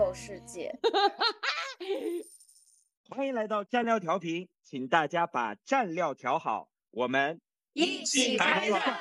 [0.00, 0.74] 受世界。
[3.10, 7.38] 欢迎来到蘸料调频，请大家把蘸料调好，我们
[7.74, 8.98] 一起开战。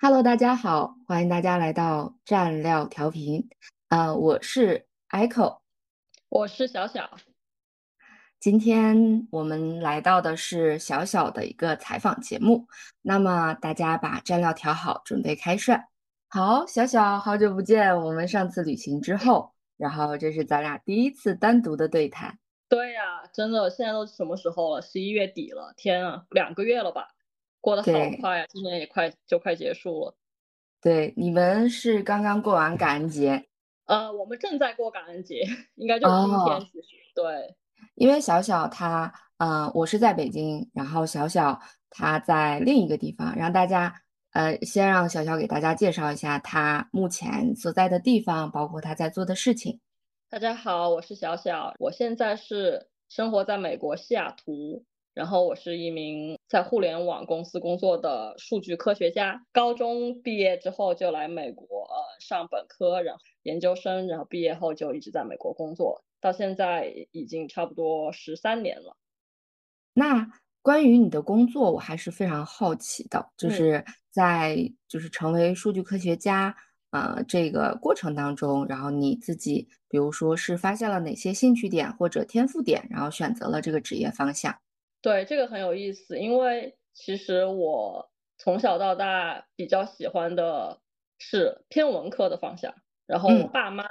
[0.00, 3.48] Hello，大家好，欢迎大家来到蘸料调频。
[3.88, 5.58] 呃，我是 Echo。
[6.28, 7.10] 我是小小，
[8.38, 12.68] 今天我们来到的是小小的一个采访节目。
[13.02, 15.88] 那么大家把蘸料调好，准备开涮。
[16.28, 18.00] 好，小小，好久不见。
[18.00, 22.38] 我们上次旅行之后，然后这是咱俩第一次单独的对谈。
[22.68, 24.82] 对呀、真的，现在都什么时候了？
[24.82, 27.08] 十一月底了，天啊，两个月了吧？
[27.60, 27.88] 过得好
[28.20, 30.14] 快呀，今年也快就快结束了。
[30.80, 33.48] 对，你们是刚刚过完感恩节，
[33.86, 37.56] 呃，我们正在过感恩节，应该就是今哦天，其实对，
[37.96, 43.92] 因为小小他，嗯、我是在北京，然后小小他在另一个地方，让大家，
[44.32, 49.80] 呃，先让小小给大家介绍一下他目前所在的地方，包括他在做的事情。
[50.28, 59.44] 大家好，我是小小，我现在是生活在美国西雅图，然后我是一名在互联网公司工作的数据科学家。
[59.52, 68.96] 高中毕业之后就来美国呃上本科，然后研究生，然后毕业后就一直在美国工作，到现在已经差不多十三年了。
[69.92, 70.28] 那
[70.62, 76.54] 关于你的工作，我还是非常好奇的，就嗯是在就是成为数据科学家，
[76.90, 84.60] 呃，这个过程当中，然后你自己，比如说是发现了哪些兴趣点或者天赋点，然后选择了这个职业方向。
[85.04, 90.80] 对，这个很有意思，因为其实我从小到大比较喜欢的
[91.18, 92.74] 是偏文科的方向，
[93.06, 93.50] 然后我嗯。
[93.50, 93.84] 爸妈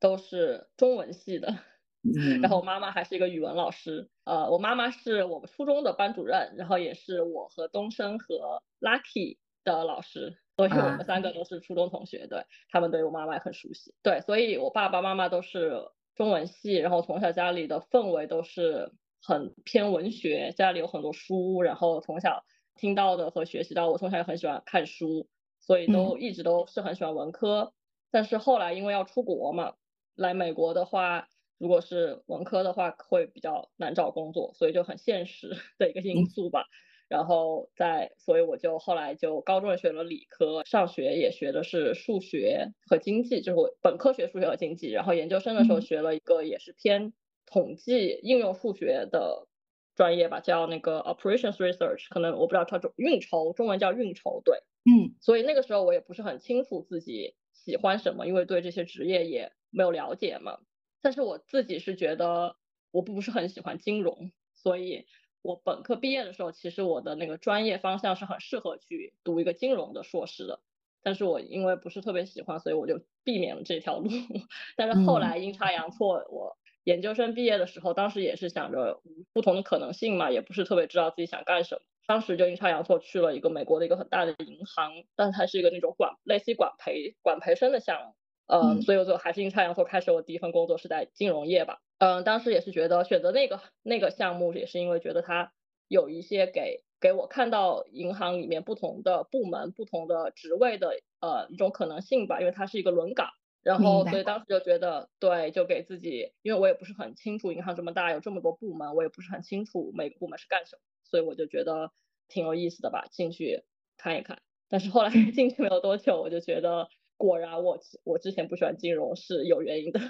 [0.00, 1.48] 都是中文系的，
[2.04, 9.38] 嗯然后我妈妈还是一个语文老师，呃，我妈妈是我们初中的班主任，然后也是我和东升和 Lucky
[9.72, 22.44] 的老师，所以我啊们三个都是初中同学，对，他们对我妈妈也很熟悉，对，所以我爸爸妈妈都是中文系，然后从小家里的氛围都是很偏文学，家里有很多书，然后从小
[22.76, 25.28] 听到的和学习到，我从小也很喜欢看书，
[25.60, 27.72] 所以都一直都是很喜欢文科。
[28.10, 29.74] 但是后来因为要出国嘛，
[30.14, 31.28] 来美国的话，
[31.58, 36.66] 如果是文科的话，会比较难找工作，所以就很现实的一个因素吧。
[37.08, 47.12] 然后在，所以我就后来就高中也学了理科，上学也学的是数学和经济，就是我本科学数学和经济，然后研究生的时候嗯学了一个也是偏
[47.46, 49.46] 统计应用数学的
[49.94, 54.58] 专业吧，叫那个 operations research，可能我不知道它中运筹，中文叫运筹，对。
[54.88, 60.58] 嗯所以那个时候我也不是很清楚自己喜欢什么，因为对这些职业也没有了解嘛。
[61.02, 62.56] 但是我自己是觉得
[62.92, 65.06] 我不是很喜欢金融，所以
[65.46, 70.60] 我本科毕业的时候，其实我的那个专业方向是很适合去读一个金融的硕士的。
[71.02, 74.10] 但是我因为不是特别喜欢，所以我就避免了这条路。
[74.76, 79.00] 但是后嗯来阴差阳错，我研究生毕业的时候，当时也是想着
[79.32, 81.80] 不同的可能性嘛，也不是特别知道自己想干什么。
[82.08, 88.14] 当时就阴差阳错去了一个美国的一个很大的银行，但它是一个那种管类似于管培管培生的项目，
[88.46, 95.52] 呃，嗯所以我就还是阴差阳错开始我第一份工作是在金融业吧，嗯、当时也是觉得选择那个那个项目也是因为觉得它
[95.88, 103.30] 有一些给给我看到银行里面不同的部门、不同的职位的呃一种可能性吧，因为它是一个轮岗。
[103.62, 111.90] 然后所以当时就觉得，对，就给自己，因为我也不是很清楚银行这么大，有这么多部门，我也不是很清楚每个部门是干什么，所以我就觉得
[112.28, 113.64] 挺有意思的吧，进去
[113.96, 114.38] 看一看。
[114.68, 120.00] 但是后来进去没有多久，我就觉得果然我我之前不喜欢金融是有原因的，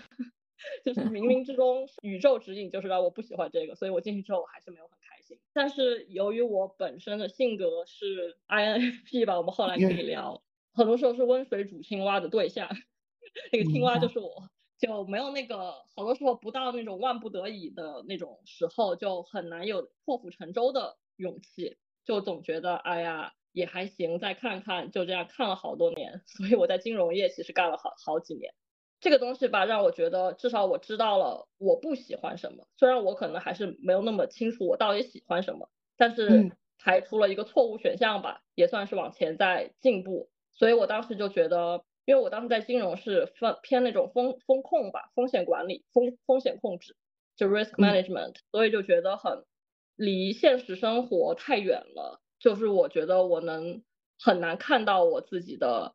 [0.84, 5.38] 就是冥冥之中宇宙指引就是让我不喜欢这个，所以我进去之后我还是没有很开心。
[5.52, 10.42] 但是由于我本身的性格是 INFP 吧，我们后来可以嗯聊，
[10.72, 12.68] 很多时候是温水煮青蛙的对象。
[13.52, 14.48] 那个青蛙就是我，
[14.78, 28.54] 就没有那个好多时候不到那种万不得已的那种时候，就很难有破釜沉舟的勇气，就总觉得哎呀也还行，再看看，就这样看了好多年，所以我在金融业其实干了好好几年。
[29.00, 40.30] 这个东西吧，让我觉得至少我知道了我不喜欢什么，虽然我可能还是没有那么清楚我到底喜欢什么，但是嗯排除了一个错误选项吧，也算是往前在进步。
[40.52, 46.96] 所以我当时就觉得，因为我当时在金融是分偏那种风风控吧，风险管理、风风险控制，
[47.36, 49.44] 就 risk 嗯 management，、所以就觉得很
[49.96, 52.22] 离现实生活太远了。
[52.38, 53.82] 就是我觉得我能
[54.18, 55.94] 很难看到我自己的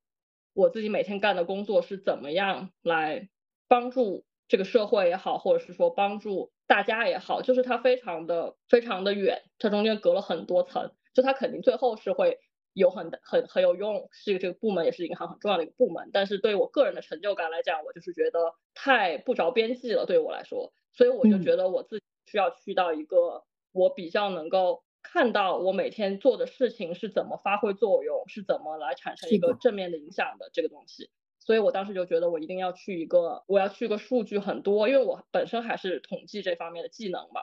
[0.54, 3.30] 我自己每天干的工作是怎么样来
[3.68, 12.40] 帮助这个社会也好，或者是说帮助大家也好，就是它非常的非常的远，它中间隔了很多层，就它肯定最后是会
[12.74, 16.10] 有很很很有用，是这个部门也是银行很重要的一个部门。
[16.12, 31.10] 但是对我个人的成就感来讲，我就是觉得太不着边际了，对我来说，所以我就觉得我自己需要去到一个我比较能够看到我每天做的事情是怎么发挥作用，是怎么来产生一个正面的影响的这个东西。
[31.40, 37.42] 所以我当时就觉得我一定要去一个，我要去一个数据很多，因为我本身还是统计这方面的技能嘛。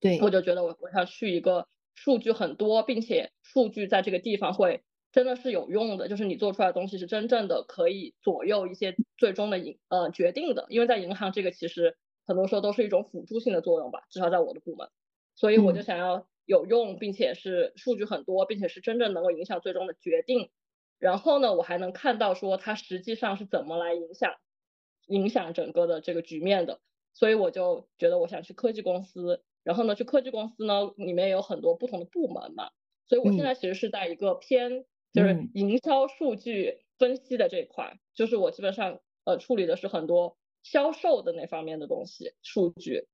[0.00, 4.82] 对，我就觉得我我要去一个数据很多，并且数据在这个地方会
[5.12, 10.66] 真的是有用的，就是你做出来的东西是真正的可以左右一些最终的银呃决定的。
[10.68, 14.88] 因为在银行这个其实很多时候都是一种辅助性的作用吧，至少在我的部门。
[15.36, 20.50] 所以我就想要有用，并且是数据很多，并且是真正能够影响最终的决定。
[20.98, 24.36] 然后呢，我还能看到说它实际上是怎么来影响
[25.08, 26.80] 影响整个的这个局面的，
[27.12, 29.42] 所以我就觉得我想去科技公司。
[29.62, 32.70] 然后呢，去科技公司呢，里面有很多不同的部门嘛，
[33.06, 43.08] 所以我现在其实是在一个偏就是营销数据分析的这一块，就是我基本上呃处理的是很多销售的那方面的东西数据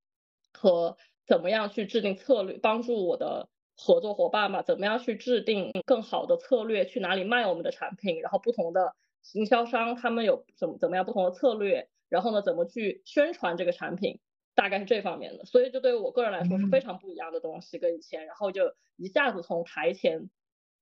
[0.53, 0.99] 和
[1.33, 3.49] 怎么样去制定策略，帮助我的。
[3.75, 8.21] 合作伙伴嘛，怎么样去制定更好的策略，去哪里卖我们的产品？
[8.21, 11.89] 然后不同的经销商他们有怎么怎么样不同的策略？
[12.11, 14.21] 然后呢，怎么去宣传这个产品？
[14.55, 15.47] 大概是这方面的。
[15.47, 18.27] 所以就对于我个人来说是非常不一样的东西，跟以前。
[18.27, 20.29] 然后就一下子从台前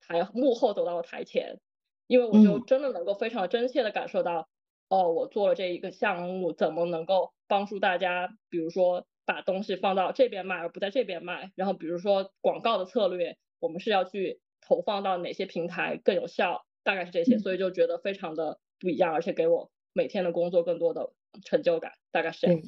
[0.01, 1.61] 台幕后走到了台前，
[2.09, 4.49] 因为我就真的能够非常真切的感受到，
[4.89, 8.37] 哦，我做了这一个项目，怎么能够帮助大家？
[8.51, 9.07] 比如说。
[9.31, 11.53] 把东西放到这边卖，而不在这边卖。
[11.55, 17.39] 然后比如说广告的策略，我们是要去投放到哪些平台更有效，大概是这些。
[17.39, 21.13] 所以就觉得非常的不一样，而且给我每天的工作更多的
[21.45, 22.61] 成就感，大概是这样。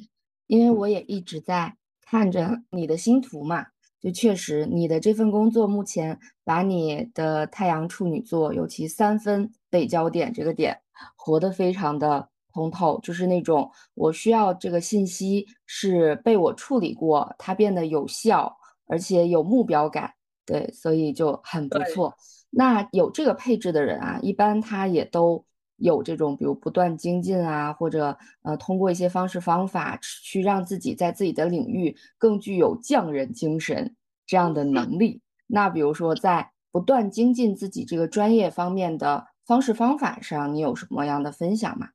[0.47, 3.65] 因为我也一直在看着你的星图嘛，
[3.99, 10.79] 就确实你的这份工作目前把你的太阳处女座，尤其三分北焦点这个点
[11.17, 12.29] 活得非常的。
[12.53, 18.55] 通透就是那种我需要这个信息是被我处理过，它变得有效，
[18.87, 20.13] 而且有目标感，
[20.45, 22.13] 对，所以就很不错。
[22.49, 25.43] 那有这个配置的人啊，一般他也都
[25.77, 33.95] 有这种，比如不断精进啊，或者呃通过一些方式方法去让自己在自己的领域更具有匠人精神
[34.27, 35.19] 这样的能力。
[35.47, 41.87] 那比如说在不断精进自己这个专业方面的方式方法上，你有什么样的分享吗？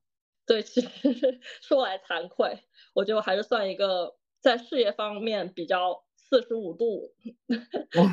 [0.48, 0.88] 对，其实
[1.62, 2.58] 说来惭愧，
[2.94, 7.12] 我觉得还是算一个在事业方面比较四十五度、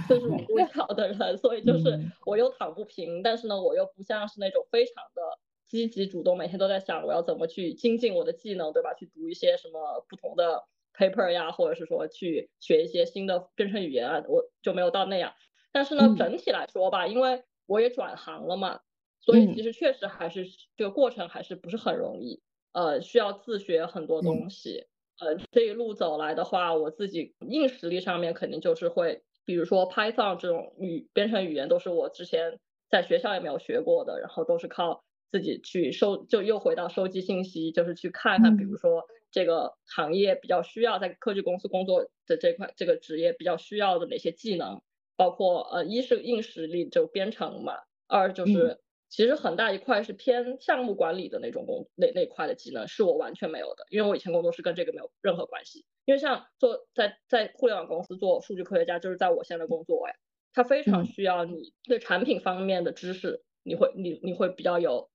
[0.07, 5.21] 四十五度角的人，所以就是我又躺不平，但是呢，我又不像是那种非常的
[5.65, 8.93] 积极主动，每天都在想我要怎么去精进我的技能，对吧？
[8.93, 15.33] 去读一些什么不同的 paper 呀，或者是说去学一些新的编程语言啊，我就没有到那样。
[15.71, 18.81] 但是呢，整体来说吧，因为我也转行了嘛。
[19.25, 20.45] 所以其实确实还是
[20.77, 22.41] 这个过程还是不是很容易，
[22.73, 24.85] 呃，需要自学很多东西，
[25.19, 44.81] 呃，这一路走来的话，我自己硬实力上面肯定就是会，比如说 Python 这种语编程语言都是我之前在学校也没有学过的，然后都是靠自己去收，就又回到收集信息，就是去看看，比如说这个行业比较需要在科技公司工作的这块这个职业比较需要的哪些技能，
[45.17, 47.73] 包括呃一是硬实力就编程嘛，
[48.07, 48.79] 二就是。
[49.15, 55.85] 其实很大一块是偏项目管理的那种工那那块的技能是我完全没有的，因为我以前工作是跟这个没有任何关系。
[56.03, 60.15] 因为像做在在互联网公司做数据科学家，就是在我现在工作哎，
[60.51, 65.09] 他非常需要你对产品方面的知识，你会你你会比较有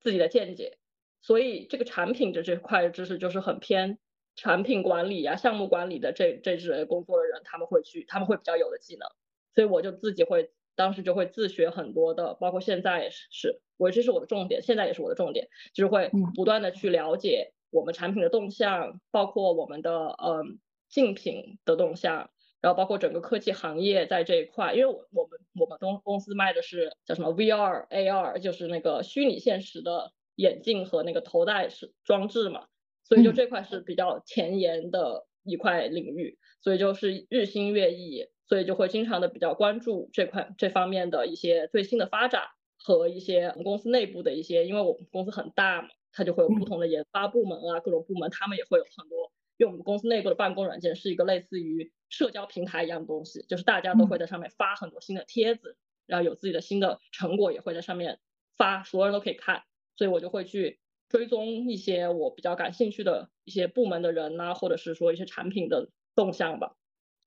[0.00, 0.76] 自己的见解，
[1.22, 3.98] 所以这个产品的这块知识就是很偏
[4.34, 9.08] 产品管理啊、项目管理的这这类工作的人他们会去他们会比较有的技能，
[9.54, 10.52] 所以我就自己会。
[10.76, 22.30] 当时就会自学很多的，包括现在也是，我这是我的重点，现在也是我的重点，就是会不断的去了解我们产品的动向，包括我们的嗯竞品的动向，
[22.60, 32.66] 然后包括整个科技行业在这一块，因为我我们我们公公司卖的是叫什么 VR AR，就是那个虚拟现实的眼镜和那个头戴式装置嘛，
[33.02, 38.28] 所以就这块是比较前沿的一块领域，所以就是日新月异。
[38.48, 42.44] 所以就会经常的比较关注这块这方面的一些最新的发展
[42.78, 49.32] 和一些我们公司内部的一些，因为我们公司很大嘛，它就会有不同的研发部门啊，各种部门他们也会有很多。
[49.56, 55.76] 因为我们公司内部的办公软件是一个类似于社交平台一样的东西，就是大家都会在上面发很多新的帖子，
[56.06, 58.20] 然后有自己的新的成果也会在上面
[58.56, 59.62] 发，所有人都可以看。
[59.96, 65.90] 所以我就会去追踪一些我比较感兴趣的一些部门的人呐，或者是说一些产品的。
[66.16, 66.74] 动向吧。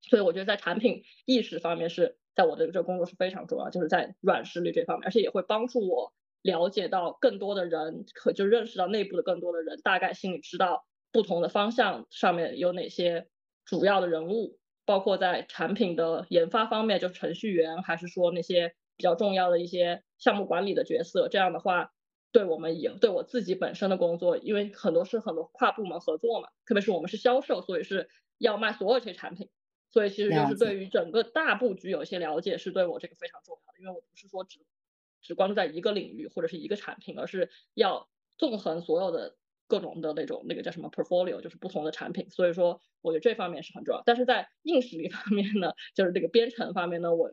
[0.02, 13.28] 所以我觉得在产品意识方面是在我的这个工作是非常重要，就是在软实力这方面，而且也会帮助我了解到更多的人，可就认识到内部的更多的人，大概心里知道不同的方向上面有哪些
[13.66, 21.28] 主要的人物，包括在产品的研发方面，就程序员，还是说那些比较重要的一些项目管理的角色。
[21.28, 21.92] 这样的话，
[22.32, 29.50] 对我们也对我自己本身的工作，因为很多是很多跨部门合作嘛，特别是我们是销售，所以是要卖所有这些产品。
[29.92, 33.80] 所以其实就是对于整个大布局有一些了解，是对我这个非常重要的。
[33.80, 34.60] 因为我不是说只
[35.22, 39.36] 只关注在一个领域或者是一个产品，而是要纵横所有的
[39.68, 42.30] 各种的那种那个叫什么 portfolio，就是不同的产品。
[42.30, 44.04] 所以说我觉得这方面是很重要。
[44.06, 47.32] 但是在硬实力 方面呢，就是这个编程方面呢，我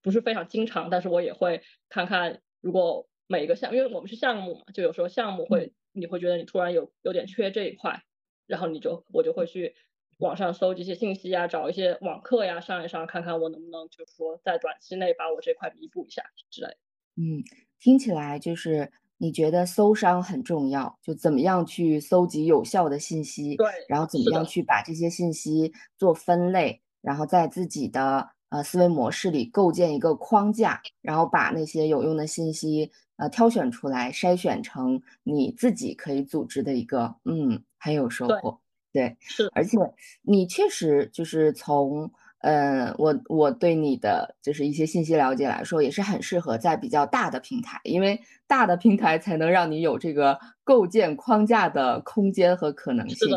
[0.00, 8.04] 不是非常经常，但是我也会看看，如果每一个项，因为我们是项目嘛，就有时候项目会你会觉得你突然有有点缺这一块，
[8.46, 9.74] 然后你就我就会去。
[10.18, 16.68] 网上搜这些信息呀，找一些网课呀上一上，看看我能不能就是说在短期内把我这块弥补一下之类。
[17.16, 17.42] 嗯，
[17.78, 38.60] 听起来就是你觉得搜商很重要，就怎么样去搜集有效的信息，对，然后怎么样去把这些信息做分类，然后在自己的呃思维模式里构建一个框架，然后把那些有用的信息呃挑选出来，筛选成你自己可以组织的一个，嗯，很有收获。
[38.98, 39.78] 对，是，而且
[40.22, 53.28] 你确实就是从，呃，我我对你的就是一些信息了解来说，也是很适合在比较大的平台，因为大的平台才能让你有这个构建框架的空间和可能性。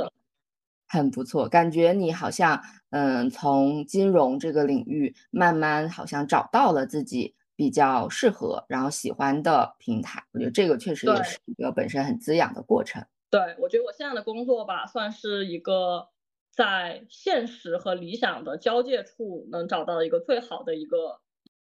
[0.88, 13.02] 很不错，感觉你好像，嗯，从金融这个领域慢慢好像找到了自己比较适合然后喜欢的平台，我觉得这个确实也是一个本身很滋养的过程。
[13.32, 16.10] 对，我觉得我现在的工作吧，算是一个
[16.52, 21.22] 在现实和理想的交界处能找到一个最好的一个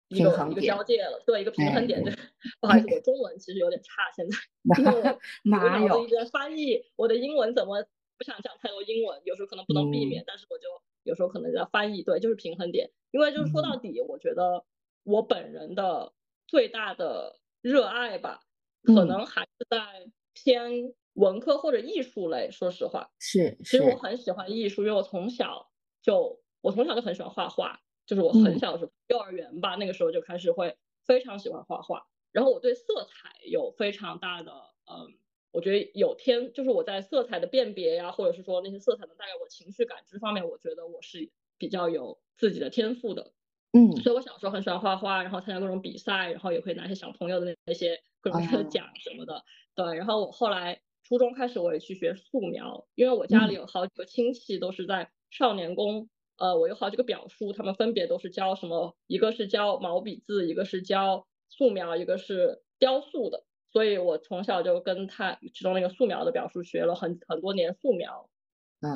[0.09, 2.03] 一个一个交界了，对，一个平衡点。
[2.03, 2.13] 对，
[2.61, 4.37] 不好意思，我中文其实有点差，现在
[4.77, 7.83] 因为我我脑子一直在翻译，我的英文怎么
[8.15, 10.69] 不想讲太多英文，有时候可能不能避免，但是我就
[11.01, 12.91] 有时候可能要翻译，对，就是平衡点。
[13.09, 14.63] 因为就是说到底，我觉得
[15.03, 16.13] 我本人的
[16.45, 18.41] 最大的热爱吧，
[18.83, 20.93] 可能还是在偏。
[21.15, 23.09] 文科或者艺术类，说实话。
[23.19, 32.05] 是，其实我很喜欢艺术，因为我从小就我从小就很喜欢画画，就是我很小的时候，幼儿园吧，那个时候就开始会非常喜欢画画。
[32.31, 34.51] 然后我对色彩有非常大的，
[34.91, 35.17] 嗯，
[35.51, 43.31] 我觉得有天，就是我在色彩的辨别呀，或者是说那些色彩能带给我情绪感知方面，我觉得我是比较有自己的天赋的，
[43.71, 49.43] 嗯，所以我小时候很喜欢画画，然后参加各种比赛，然后也会拿些小朋友的那那些各种的 奖什么的，
[49.75, 50.81] 对，然后我后来。
[51.07, 68.29] 初中开始我也去学素描，因为我家里有好几个亲戚都是在少年宫，呃，我有好几个表叔，他们分别都是教什么，一个是教毛笔字，一个是教素描，一个是雕塑的，所以我从小就跟他其中那个素描的表叔学了很很多年素描。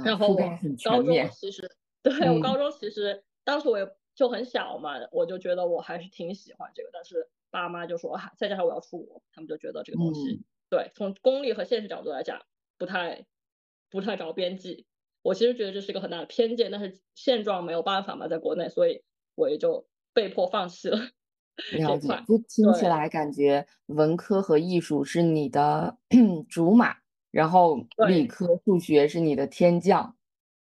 [0.04, 0.38] 然后我
[0.84, 1.70] 高中其实
[2.02, 10.44] 对我高中其实当时我也就很小嘛，我就觉得我还是挺喜欢这个，但是爸妈就说哈，再加上我要出国，他们就觉得这个东西。
[10.70, 12.42] 对，从功利和现实角度来讲，
[12.78, 13.26] 不太
[13.90, 14.86] 不太着边际。
[15.22, 19.04] 我其实觉得这是一个很大的偏见，但是现状没有办法嘛，在国内，所以
[19.36, 20.98] 我也就被迫放弃了
[21.74, 25.98] 了解，就听起来感觉文科和艺术是你的
[26.48, 26.96] 竹马，
[27.32, 30.16] 然后理科、数学是你的天降。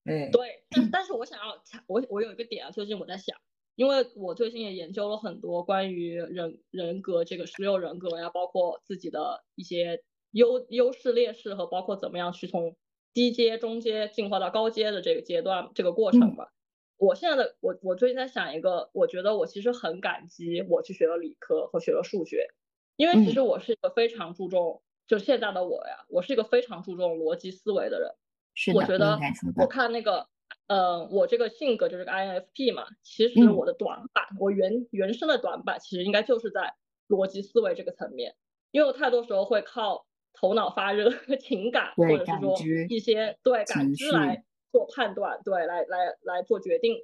[0.03, 3.37] 对，对，但但是我想要，我我有一个点啊，最近我在想。
[3.77, 12.75] 因为我最近也研究了很多关于人人格这个十六人格呀，包括自己的一些优优势劣势和包括怎么样去从
[13.13, 16.49] 低阶、中阶进化到高阶的这个阶段这个过程吧。
[16.97, 22.47] 我现在的我我最近在想一个，我觉得我其实很感激我去学了理科和学了数学，
[22.95, 28.09] 因为其实我是一个非常注重，就现在的我呀，我是一个非常注重逻辑思维的人。
[28.55, 29.19] 是的，我觉得
[29.61, 30.27] 我看那个。
[30.67, 36.75] 嗯，我这个性格就是个 INFP 嘛，其实我的短板，我原原生的短板，其实应该就是在
[37.07, 38.35] 逻辑思维这个层面，
[38.71, 41.09] 因为我太多时候会靠头脑发热
[41.39, 42.57] 情感，或者是说
[42.89, 46.97] 一些对感知来做判断，对，来来来做决定。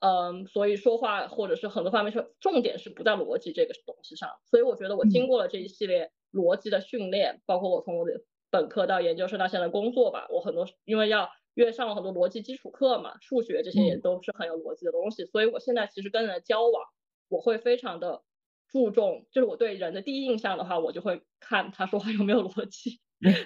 [0.00, 11.28] 嗯，所以说话或者是很多方面是重点是不在逻辑这个东西上，所以我觉得我经过了这一系列逻辑的训练，包括我从我的本科到研究生到现在工作吧，我很多因为要。
[11.54, 16.84] 因为上了很多逻辑基础课嘛，数学这些也都是很有逻辑的东西，所以我现在其实跟人交往，
[17.28, 18.22] 我会非常的
[18.68, 23.00] 注重，就是我对人的第一印象的话，我就会看他说话有没有逻辑。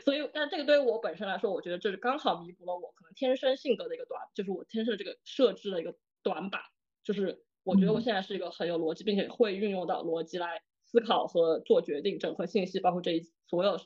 [0.04, 6.62] 所以，但这个对于我本身来说，我觉得这是刚好弥补了我可能天生性格的一个短，就是我天生的这个设置的一个短板，
[7.04, 13.78] 就是我觉得我现在是一个很有逻辑，并且会运用到逻辑来思考和做决定，整合信息，包括这一所有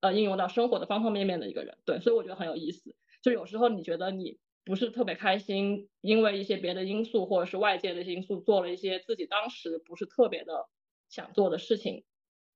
[0.00, 1.78] 呃应用到生活的方方面面的一个人。
[1.86, 2.94] 对，所以我觉得很有意思。
[3.22, 10.68] 就有时候你觉得你不是特别开心，因为一些别的因素或者是外界的因素，做了一些自己当时不是特别的
[11.08, 12.04] 想做的事情。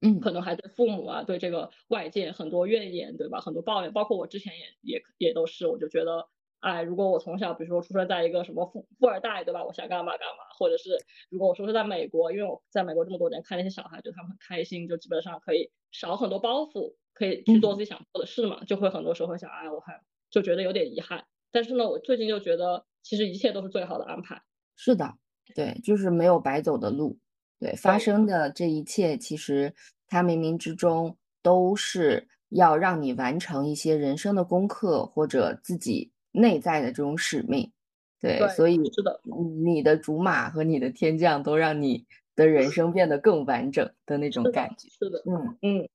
[0.05, 3.41] 嗯，可能还对父母啊，对这个外界很多怨言，对吧？
[3.41, 6.27] 很多抱怨，包括我之前也也也都是，我就觉得，
[6.59, 9.65] 哎，如果我从小，比如说出生在一个什么富富二代，对吧？
[9.65, 10.99] 我想干嘛干嘛，或者是
[11.31, 21.25] 如果我出生在美国，因为我在美国这么多年，看那些小孩，觉得他们很开心，就基本上可以少很多包袱，可以去做自己想做的事嘛，就会很多时候会想，哎，我还就觉得有点遗憾。
[21.53, 24.43] 但是呢，我最近就觉得，其实一切都是最好的安排。
[24.75, 25.15] 是的，
[25.55, 27.19] 对，就是没有白走的路。
[27.61, 29.73] 对发生的这一切，其实
[30.09, 37.71] 它冥冥之中都是要让你完成一些人生的功课，或者自己内在的这种使命。
[38.19, 39.21] 对，所以是的，
[39.63, 44.89] 你的竹马和你的天降都让你的人生变得更完整的那种感觉。
[44.89, 45.89] 是的，嗯嗯。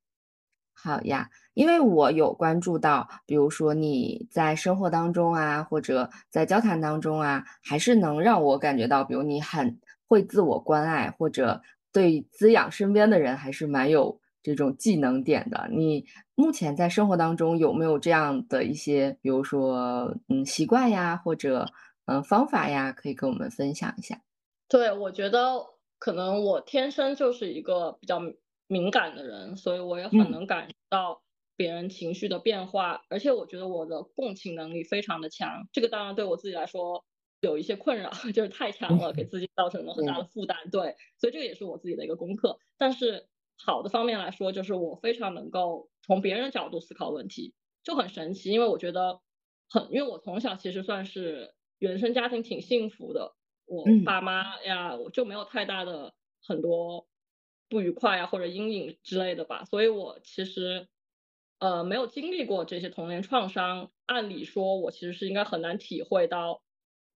[0.78, 9.80] 好呀，因为我有关注到，比如说你在生活当中啊，或者在交谈当中啊，还是能让我感觉到，比如你很。
[10.10, 15.68] 会自我关爱，或者对滋养身边的人，还是蛮有这种技能点的。
[15.70, 21.68] 你目前在生活当中有没有这样的一些，比如说嗯习惯呀，或者
[22.06, 24.18] 嗯方法呀，可以跟我们分享一下？
[24.70, 25.62] 对，我觉得
[26.00, 28.22] 可能我天生就是一个比较
[28.68, 31.24] 敏感的人，所以我也很能感受到
[31.56, 35.68] 别人情绪的变化，而且我觉得我的共情能力非常的强。
[35.74, 37.06] 这个当然对我自己来说。
[37.40, 40.58] 有一些困扰， 就是太强了，给自己造成了很大的负担。
[40.72, 42.58] 对，所以这个也是我自己的一个功课。
[42.80, 43.28] 但是
[43.64, 47.54] 好的方面来说，就是我非常能够从别人的角度思考问题，
[47.84, 48.50] 就很神奇。
[48.50, 49.22] 因为我觉得
[49.70, 53.36] 很，因为我从小其实算是原生家庭挺幸福的，
[53.68, 57.08] 我爸妈呀，我就没有太大的很多
[57.70, 59.66] 不愉快啊或者阴影之类的吧。
[59.66, 60.88] 所以我其实
[61.60, 66.62] 呃没有经历过这些童年创伤，按理说我其实是应该很难体会到。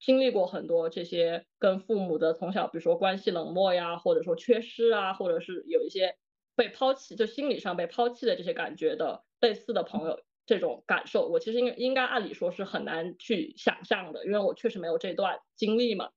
[0.03, 6.15] 经历过很多这些跟父母的从小，比如说关系冷漠呀，或者说缺失啊，或者是有一些
[6.55, 16.09] 被抛弃，就心理上被抛弃的这些感觉的类似的朋友，这种感受，我其实应该应该按理说是很难去想象的，因为我确实没有这段经历嘛。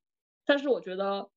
[0.47, 1.29] 但是我觉得，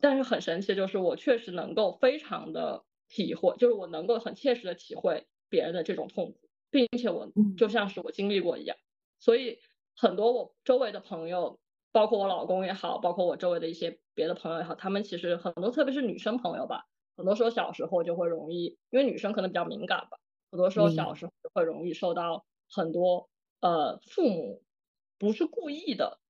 [0.00, 8.76] 但是很神奇的就是我确实能够非常的体会，就是我能够很切实的体会别人的这种痛苦，并且我就像是我经历过一样。
[9.18, 9.58] 所以
[9.96, 11.60] 很多我周围的朋友。
[11.92, 16.84] 包括我老公也好，包括我周围的一些别的朋友也好，他们其实很多，特别是女生朋友吧，
[17.16, 20.18] 很多时候小时候就会容易，因为女生可能比较敏感吧，
[20.52, 23.28] 很多时候小时候会容易受到很多
[23.60, 24.62] 呃父母
[25.18, 26.20] 不是故意的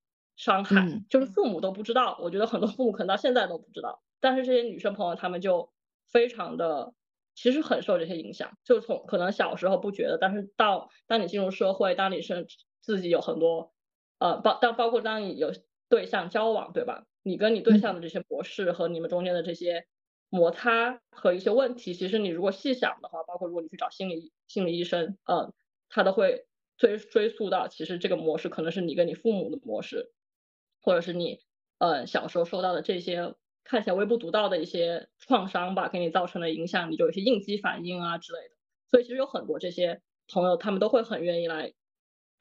[0.41, 2.19] 伤害，就是父母都不知道。
[2.23, 5.71] 我觉得很多父母可能到现在都不知道，但是这些女生朋友她们就
[6.09, 6.95] 非常的，
[7.35, 12.47] 其实很受这些影响，就从可能小时候不觉得，但是到当你进入社会，当你是
[12.81, 13.75] 自己有很多。
[14.19, 15.51] 呃，包当包括当你有
[15.89, 17.05] 对象交往，对吧？
[17.23, 19.87] 你跟你对象的这些模式和你们中间的这些
[20.29, 25.53] 摩擦和一些问题，其实你如果细想的话，包括如果你去找心理心理医生，嗯，
[25.89, 30.13] 他都会追追溯到，其实这个模式可能是你跟你父母的模式，
[30.81, 31.41] 或者是你
[31.79, 38.55] 呃小时候受到的这些看起来微不足道的一些创伤吧，给你造成的影响，你就有些应激反应啊之类的。
[38.89, 41.73] 所以其实有很多这些朋友，他们都会很愿意来。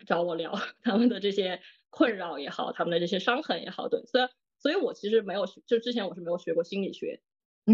[0.07, 7.21] 找我聊 他们的这些困扰也好，他们的这些伤痕也好，对，虽然，所以我其实没有，就之前我是没有学过心理学，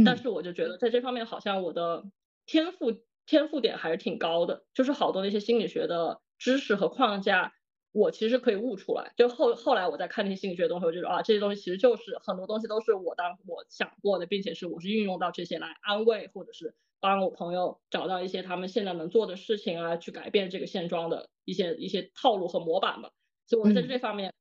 [0.04, 2.04] 但是我就觉得在这方面好像我的
[2.48, 2.92] 天赋
[3.28, 7.54] 天赋点还是挺高的，就是好多那些心理学的知识和框架，
[7.96, 9.14] 我其实可以悟出来。
[9.16, 16.76] 就后后来我在看那些心理学的东西，我就说啊，这些东西其实就是很多东西都是我当我想过的，并且是我是运用到这些来安慰或者是。
[17.02, 23.12] 帮我朋友找到一些他们现在能做的事情啊，去改变这个现状的一些一些套路和模板吧。
[23.46, 24.34] 所以我在这方面，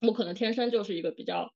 [0.00, 1.52] 我可能天生就是一个比较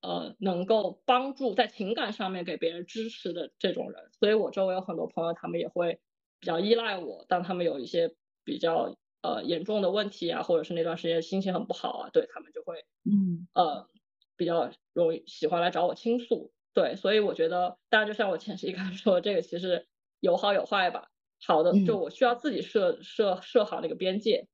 [0.00, 4.10] 呃能够帮助在情感上面给别人支持的这种人。
[4.18, 6.00] 所以我周围有很多朋友，他们也会
[6.40, 7.24] 比较依赖我。
[7.28, 13.88] 当他们有一些比较呃严重的问题啊，或者是那段时间心情很不好啊，对他们就会嗯呃
[14.36, 16.52] 比较容易喜欢来找我倾诉。
[16.74, 19.86] 对，所以我觉得，当然就像我前期一开始说，这个其实
[20.20, 21.08] 有好有坏吧。
[21.46, 24.48] 好的，就我需要自己设设设好那个边界，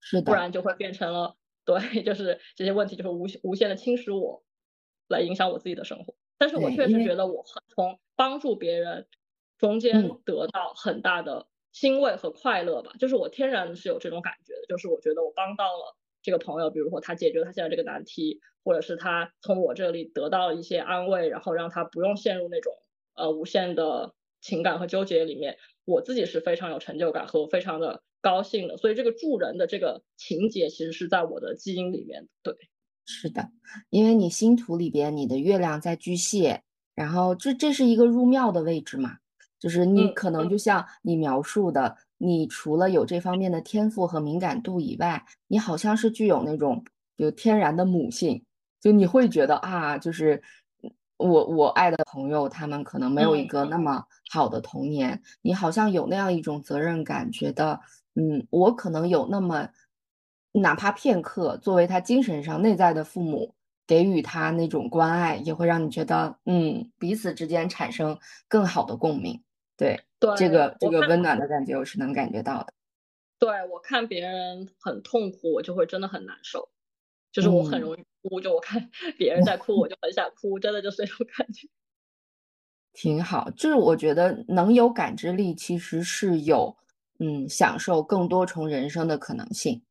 [0.00, 4.44] 是的，不然就会变成了对， 就是这些问题就是无无限的侵蚀我，
[5.08, 6.14] 来影响我自己的生活。
[6.36, 9.08] 但是我确实觉得我很从帮助别人
[9.56, 22.72] 中间得到很大的欣慰和快乐吧，就是我天然是有这种感觉的，就是我觉得我帮到了这个朋友，比如说他解决他现在这个难题，或者是他从我这里得到了一些安慰，然后让他不用陷入那种
[23.14, 32.54] 呃无限的情感和纠结里面，我自己是非常有成就感和非常的高兴的，所以这个助人的这个情节其实是在我的基因里面，对，
[33.06, 33.48] 是的，
[33.88, 36.62] 因为你星图里边你的月亮在巨蟹，
[36.94, 39.16] 然后这这是一个入庙的位置嘛。
[39.62, 48.42] 就是你可能就像你描述的，你除了有这方面的天赋和敏感度以外，你好像是具有那种有天然的母性，
[48.80, 50.42] 就你会觉得啊，就是
[51.16, 57.78] 我我爱的朋友，他们可能没有一个那么好的童年，你好像有那样一种责任感，觉得
[58.16, 59.68] 嗯，我可能有那么
[60.50, 63.54] 哪怕片刻，作为他精神上内在的父母。
[63.84, 68.16] 给予他那种关爱，也会让你觉得，嗯，彼此之间产生
[68.48, 69.42] 更好的共鸣。
[69.82, 72.72] 对，对，这个这个温暖的感觉我是能感觉到的。
[73.38, 76.68] 对我看别人很痛苦，我就会真的很难受，
[77.32, 81.68] 就是我很容易哭，就我看 别人在哭，我就很想哭，真的就是这种感觉。
[82.94, 86.76] 挺好，就是我觉得能有感知力，其实是有
[87.18, 89.82] 嗯享受更多重人生的可能性。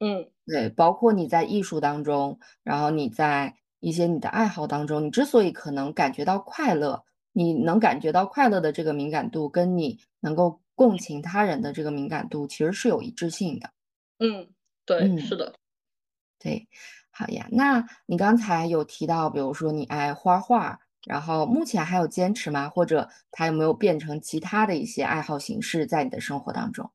[0.00, 7.04] 嗯，对，包括你在艺术当中，然后你在一些你的爱好当中，你之所以可能感觉到快乐。
[7.38, 13.68] 你能感觉到快乐的这个敏感度，跟你能够共情他人的这个敏感度，其实是有一致性的。
[14.20, 14.48] 嗯，
[14.86, 15.54] 对，是的，
[16.38, 16.66] 对，
[17.10, 17.46] 好呀。
[17.52, 22.70] 那你刚才有提到，比如说你爱画画，然后目前还有坚持吗？
[22.70, 26.90] 或者它有没有变成其他的一些爱好形式在你的生活当中？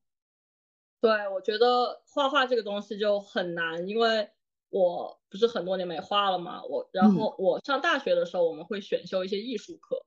[0.99, 4.27] 对，我觉得画画这个东西就很难，因为
[4.71, 6.63] 我不是很多年没画了嘛。
[6.63, 10.03] 我然后我上大学的时候，我们会选修一些艺术课。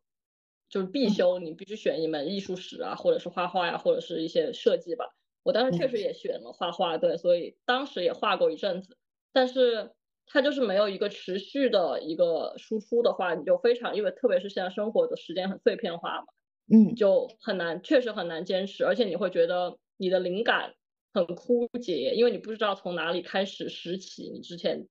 [0.74, 5.04] 就是必修，你必须选一门艺术史啊，或者是画画呀，或者是一些设计吧。
[5.44, 8.96] 我当时确实也选了画画，对，所以当时也画过一阵子。
[9.32, 9.92] 但是
[10.26, 16.26] 它就是没有一个持续的一个输出的话，你就非常，因为特别是现在生活的时间很碎片化嘛，
[16.72, 18.84] 嗯，就很难，确实很难坚持。
[18.84, 20.74] 而且你会觉得你的灵感
[21.12, 24.88] 很枯竭，因为你不知道从哪里开始拾起你之前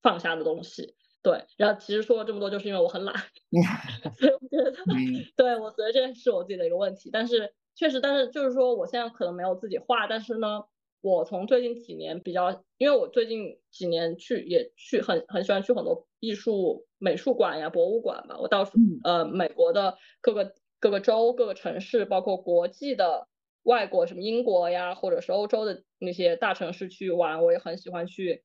[0.00, 0.94] 放下的东西。
[1.24, 3.14] 对，然后其实说了这么多，就是因为我很懒，
[4.18, 4.72] 所以我觉得，
[5.36, 7.10] 对我觉得这是我自己的一个问题。
[7.12, 10.62] 但是确实，但是就是说，我现在可能没有自己画，但是呢，
[11.00, 23.26] 我从最近几年比较，因为我最近几年去也去很很喜欢去很多艺术美术馆呀、博物馆嘛，我到处呃美国的各个各个州、各个城市，包括国际的
[23.64, 28.44] 外国什么英国呀，或者是欧洲的那些大城市去玩，我也很喜欢去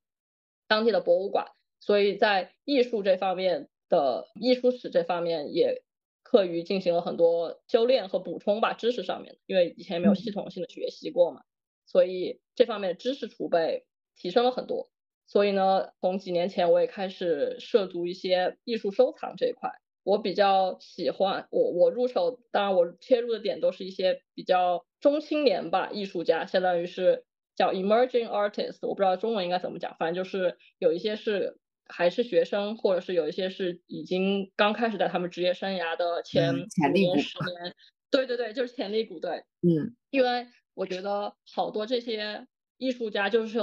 [0.68, 1.46] 当地的博物馆。
[1.86, 5.84] 所以在艺术这方面的艺术史这方面也
[6.24, 11.42] 课余进行了很多修炼和补充吧，知识上面，因为以前没有系统性的学习过嘛，
[11.86, 14.90] 所以这方面的知识储备提升了很多。
[15.28, 19.70] 所以呢，从几年前我也开始涉足一些艺术收藏这一块。
[20.04, 27.26] 我比较喜欢我我入手，当然我切入的点都是一些比较中青年吧，艺术家，相当于是
[27.58, 31.60] 叫 emerging artist，我不知道中文应该怎么讲，反正就是有一些是。
[31.96, 37.76] 还是学生，或者是有一些是已经刚开始在他们职业生涯的前前年、十 年，
[38.10, 43.60] 对对对，就是潜力股，对，嗯，因为我觉得好多这些艺术家，就是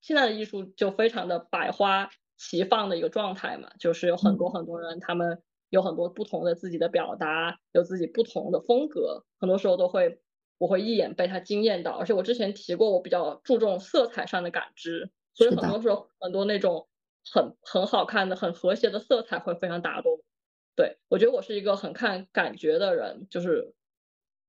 [0.00, 4.50] 现在的艺术就非常的百花齐放的一个状态嘛，就是有很多。
[4.50, 5.40] 很多人，他们
[5.70, 10.18] 有很多不同的自己的表达，有自己不同的风格，很多时候都会，
[10.58, 16.88] 我会一眼被他惊艳到，而且我之前提过，我比较注重色彩上的感知，所以很多时候很多那种。
[17.32, 20.20] 很很好看的、很和谐的色彩会非常打动。
[20.76, 23.74] 对我觉得我是一个很看感觉的人，就是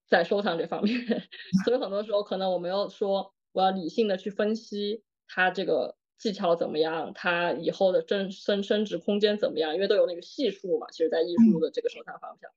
[0.08, 0.96] 在收藏这方面，
[1.66, 10.88] 所以很多时候可能我没有说我要理性的去分析它这个技巧怎么样，它以后的增升升值空间怎么样，因为都有那个系数嘛。
[10.92, 12.50] 其实，在艺术的这个收藏方向，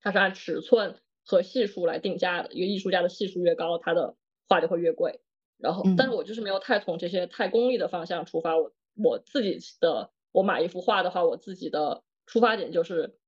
[0.00, 2.52] 它是按尺寸和系数来定价的。
[2.52, 4.16] 一个艺术家的系数越高，他的
[4.48, 5.20] 画就会越贵。
[5.58, 8.72] 然后，但是我就是没有太从这些太功利的方向出发，我。
[9.02, 13.18] 我自己的，我买一幅画的话，我自己的出发点就是，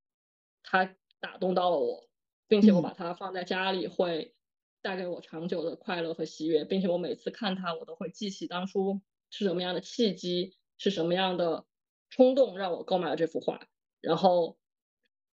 [0.62, 2.08] 它打动到了我，
[2.48, 4.34] 并且我把它放在家里会
[4.80, 11.66] 带给我长久的快乐和喜悦，并且我每次看它，我都会记起当初是什么样的契机，是什么样的
[12.10, 13.68] 冲动让我购买了这幅画，
[14.00, 14.58] 然后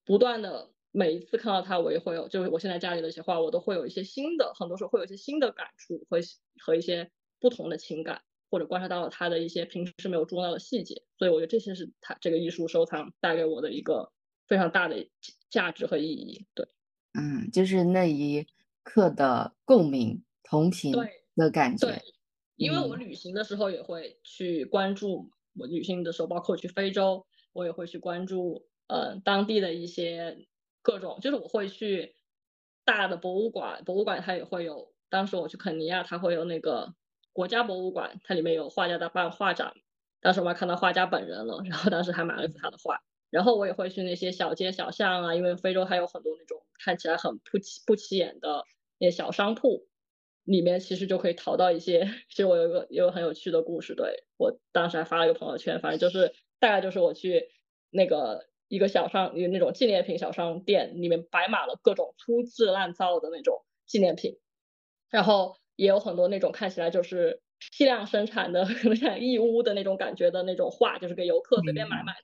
[0.05, 6.21] 不断的每一次看到它，我也会有，就是我现在家里的一些画，我都会有一些新的，很多时候会有一些新的感触，会
[6.59, 8.23] 和一些不同的情感。
[8.51, 14.13] 或者观察到了他的一些平时没有注意到的细节，所以我觉得这些是他这个艺术收藏带给我的一个
[14.47, 15.09] 非常大的
[15.51, 16.47] 价值和意义。
[16.55, 16.67] 对，
[17.15, 18.47] 嗯，就是那一
[18.83, 21.89] 刻的共鸣、同频对的感觉。
[21.89, 22.03] 对，
[22.57, 30.47] 因为我嗯旅行的时候也会去关注，我旅行的时候，包括去非洲，我也会去关注，呃，当地的一些
[30.83, 32.15] 各种，就是我会去
[32.85, 36.95] 大的博物馆，博物馆它也会有，当时我去肯尼亚，它会有那个
[37.37, 39.75] 国家博物馆，它里面有画家的办画展，
[40.23, 43.03] 当时我还看到画家本人了，然后当时还买了幅他的画。
[43.29, 48.65] 然后我也会去那些小街小巷啊，因为非洲还有很多那种看起来很不起不起眼的
[48.99, 49.87] 那些小商铺，
[50.45, 52.07] 里面其实就可以淘到一些。
[52.31, 57.51] 其实我有一个有很有趣的故事，对我当时还发了一个朋友圈，反正就是大概就是我去
[57.91, 64.39] 那个一个小商那种纪念品小商店，里面摆满了各种粗制滥造的那种纪念品，
[65.11, 67.41] 然后也有很多那种看起来就是
[67.77, 72.19] 批量生产的， 可能像义乌的那种感觉的那种画，就是给游客随便买买的。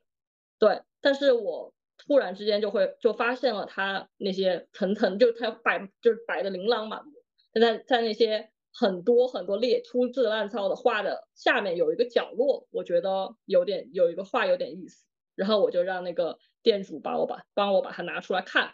[0.59, 7.13] 对，但是我突然之间就会就发现了它那些层层，就是它摆就是摆的琳琅满目，
[7.61, 18.73] 在在那些很多很多列粗制滥造的画的下面有一个角落，我觉得有点有一个画有点意思，然后我就让那个店主把我把帮我把它拿出来看，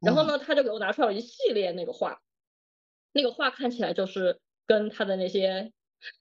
[0.00, 2.20] 然后呢，他就给我拿出来了一系列那个画，
[3.18, 5.72] 那个画看起来就是跟他的那些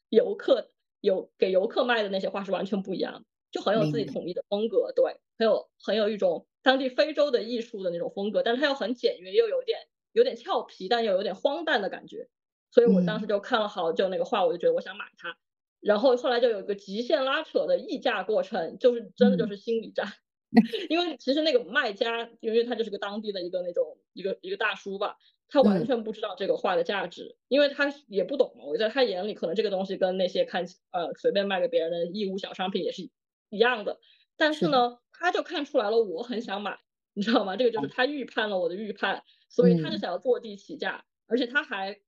[0.09, 3.25] 游客有给游客卖的那些画是完全不一样的。
[3.51, 9.79] 就很有自己统一的风格，对，很有很有一种当地非洲的艺术的那种风格，但是它又很简约，又有点
[10.11, 12.27] 有点俏皮，但又有点荒诞的感觉。
[12.71, 15.37] 所以我当时就看了好久那个画，我就觉得我想买它。
[15.79, 20.05] 然后后来就有一个极限拉扯的溢价过程，就是真的就是心理战，
[20.89, 25.15] 因为其实那个卖家，因为他就是个当地的一个那种一个一个大叔吧，
[25.49, 28.65] 他完嗯全不知道这个画的价值，因为他也不懂嘛。
[28.65, 33.09] 我在他眼里，可能这个东西跟那些看起呃随便卖给别人的义乌小商品也是
[33.49, 33.99] 一样的，
[34.35, 36.79] 但是是呢，他就看出来了我很想买，
[37.13, 37.55] 你知道吗？
[37.55, 42.01] 这个就是他预判了我的预判，所以他就嗯想要坐地起价，而且他还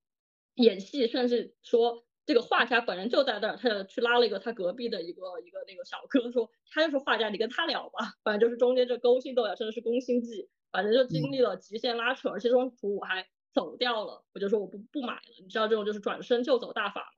[0.54, 17.12] 演戏，甚至说这个画家本人就在那儿，他就去拉了一个他隔壁的一个一个那个小哥，说他就是画家，你跟他聊吧，反正就是中间这勾心斗角，甚至是宫心计，反正就经历了极限拉扯，而且中途我还走掉了，我就说我不不买了，你知道这种就是转身就走大法，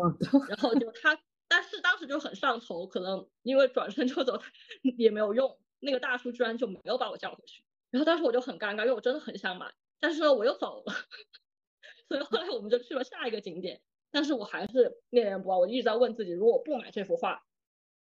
[0.48, 4.40] 然后就他，但是当时就很上头，可能因为转身就走
[4.96, 10.92] 也没有用，那个大叔居然就没有把我叫回去，然后当时我就很尴尬，因为我真的很想买，但是呢我又走了，
[12.08, 17.44] 所以后来我们就去了下一个景点，但是我还是念念不忘，我一直在问自己，如果我不买这幅画，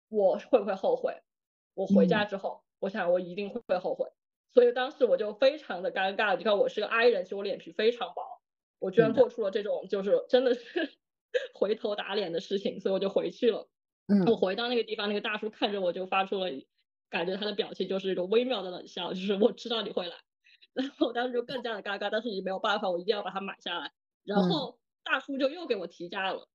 [0.08, 1.22] 我会不会后悔？
[1.74, 4.08] 我回家之后，我想我一定会后悔，
[4.54, 8.22] 所以当时我就非常的尴尬，你看我是个 I 人，其实我脸皮非常薄，
[8.78, 10.90] 我居然做出了这种就是真的是
[11.54, 13.68] 回头打脸的事情，所以我就回去了。
[14.06, 16.50] 嗯我回到那个地方，那个大叔看着我就发出了，
[17.10, 20.16] 感觉他的表情就是一种微妙的冷笑，就是我知道你会来，
[20.74, 23.92] 然后我当时就更加的尴尬，但是也没有办法，我一定要把它买下来。
[24.24, 26.48] 然嗯后大叔就又给我提价了，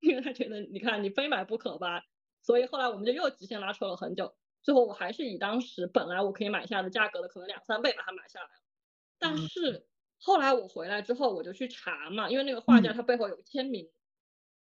[0.00, 2.02] 因为他觉得你看你非买不可吧，
[2.42, 4.34] 所以后来我们就又极限拉扯了很久，
[4.68, 8.60] 最后我还是以当时本来我可以买下的价格的可能两三倍把它买下来了，
[9.18, 9.48] 但嗯。
[9.48, 9.86] 是
[10.20, 12.94] 后来我回来之后我就去查嘛，因为那个画家嗯。
[12.94, 13.88] 他背后有个签名，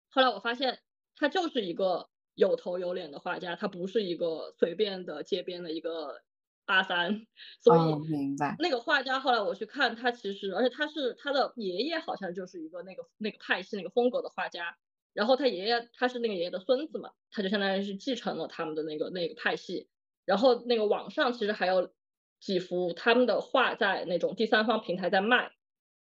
[0.10, 0.82] 后来我发现
[1.16, 6.22] 他就是一个有头有脸的画家，他不是一个随便的街边的一个
[6.66, 7.26] 阿三，
[7.62, 8.58] 所以、哦，明白。
[8.60, 14.78] 那个画家后来我去看，他其实，而且他是他的爷爷好像就是一个那个那个派系那个风格的画家，
[15.14, 19.88] 然后他爷爷他是那个爷爷的孙子嘛，他就相当于是继承了他们的那个那个派系，
[20.26, 21.92] 然后那个网上其实还有
[22.40, 25.52] 几幅他们的画在那种第三方平台在卖，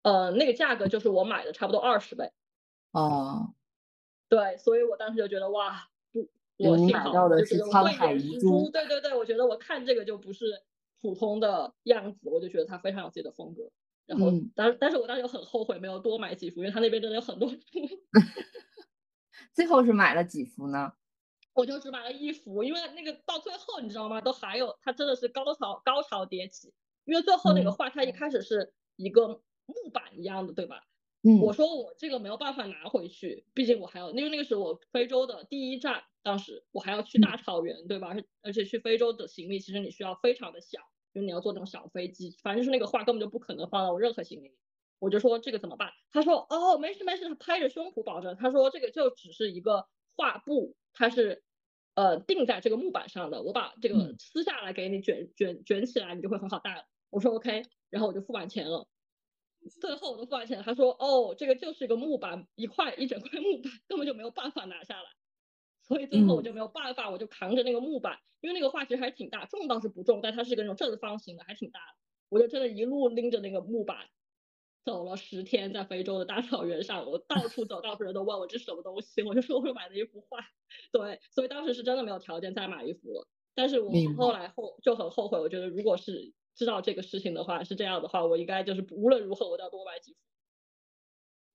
[0.04, 2.32] 呃，那个价格就是我买的差不多二十倍，
[2.92, 3.54] 哦，
[4.30, 10.64] 对，所以我当时就觉得哇，不，我幸好买到的是沧海遗珠珠，对对对，我觉得我看这个就不是
[11.02, 13.72] 普通的样子，我就觉得他非常有自己的风格。
[14.06, 17.52] 然后嗯，当但是我当时就很后悔没有多买几幅，因为他那边真的有很多
[19.52, 20.94] 最后是买了几幅呢？
[21.56, 24.22] 我就只买了一幅，因为那个到最后你知道吗？
[24.22, 26.74] 都还有，它真的是高潮高潮迭起，
[27.06, 30.84] 因为最后那个嗯画它一开始是一个木板一样的，对吧？
[31.24, 38.10] 嗯我说我这个没有办法拿回去，毕竟我还要，因为那个是我非洲的第一站，当时我还要去大草原，对吧？
[38.10, 40.80] 而且而且去非洲的行李其实你需要非常的小，
[41.14, 44.58] 因为你要坐那种小飞机，反正就是那个画根本就不可能放到我任何行李里。
[45.00, 45.92] 我就说这个怎么办？
[46.12, 51.44] 他说哦没事没事，他拍着胸脯保证，他说这个就只是一个画布，它是
[51.94, 56.86] 呃钉在这个木板上的，我把这个嗯撕下来给你卷卷卷起来，你就会很好带了。
[57.12, 58.88] 我说 OK，然后我就付完钱了。
[59.82, 65.10] 最后我都付完钱，他说哦，这个就是一个木板，一块一整块木板，根本就没有办法拿下来。
[65.82, 71.98] 所以最后我嗯就没有办法，我就扛着那个木板，因为那个画其实还挺大，重倒是不重，但它是个那种正方形的，还挺大的。
[72.30, 74.10] 我就真的一路拎着那个木板
[74.86, 80.38] 走了十天，在非洲的大草原上，我到处走，到处人都问我这是什么东西，我就说我买的一幅画。
[80.92, 83.28] 对，所以当时是真的没有条件再买一幅了。
[83.56, 90.20] 但是我后来后就很后悔，我觉得如果是知道这个事情的话，是这样的话，我应该就是无论如何我都要多买几幅。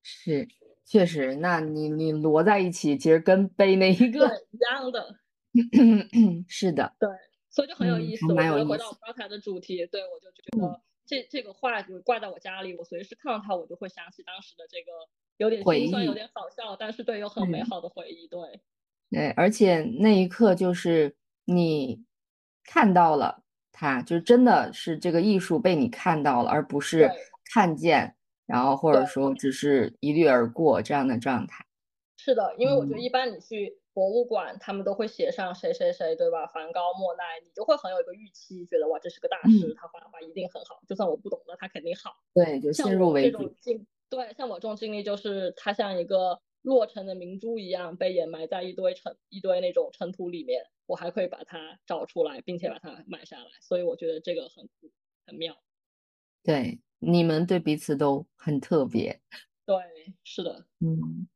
[0.03, 0.47] 是，
[0.83, 5.15] 确实，那你你摞在一起，其实跟背那一个一样的。
[6.49, 7.09] 是的，对，
[7.49, 8.33] 所以就很有意思。
[8.33, 8.67] 蛮有意思。
[8.67, 10.81] 回到我刚才的主题，对我就觉得
[11.11, 14.91] 这这个画就挂在我家里，我随时看到它，我就会想起当时的这个
[15.35, 18.29] 有点心酸、有点好笑，但是对有很美好的回忆。
[18.29, 18.61] 对，
[19.09, 22.01] 对，而且那一刻就是你
[22.63, 23.43] 看到了
[23.73, 27.11] 它，就真的是这个艺术被你看到了，而不是
[27.53, 31.65] 看见，然后或者说只是一掠而过这样的状态。
[32.15, 33.80] 是的，因为我觉得一般你去。
[33.93, 36.47] 博物馆他们都会写上谁谁谁，对吧？
[36.47, 40.81] 梵高、莫奈，你就会很有一个预期，觉得哇，这是个大师，他画的画一定很好。
[40.87, 42.15] 就算我不懂的，他肯定好。
[42.33, 43.53] 对，就先入为主。
[44.09, 53.49] 对，像我这种经历，就是它像一个落成的明珠一样，被掩埋在一堆尘、一堆那种尘土里面，我还可以把它找出来，并且把它买下来。
[53.61, 54.69] 所以我觉得这个很
[55.25, 55.55] 很妙。
[56.43, 59.21] 对，你们对彼此都很特别。
[59.65, 59.75] 对，
[60.23, 60.65] 是的。
[60.79, 61.27] 嗯，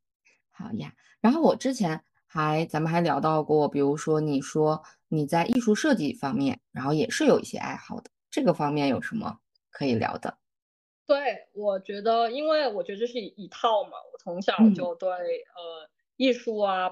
[0.51, 0.93] 好呀。
[1.19, 2.01] 然后我之前。
[2.35, 9.39] 还，咱们还聊到过，比如说你说你在艺术设计方面，然后也是有一些爱好的，这个方面有什么
[9.71, 10.37] 可以聊的？
[11.07, 16.91] 对，我觉得，因为我觉得这是一套嘛，我从小就对呃艺术啊、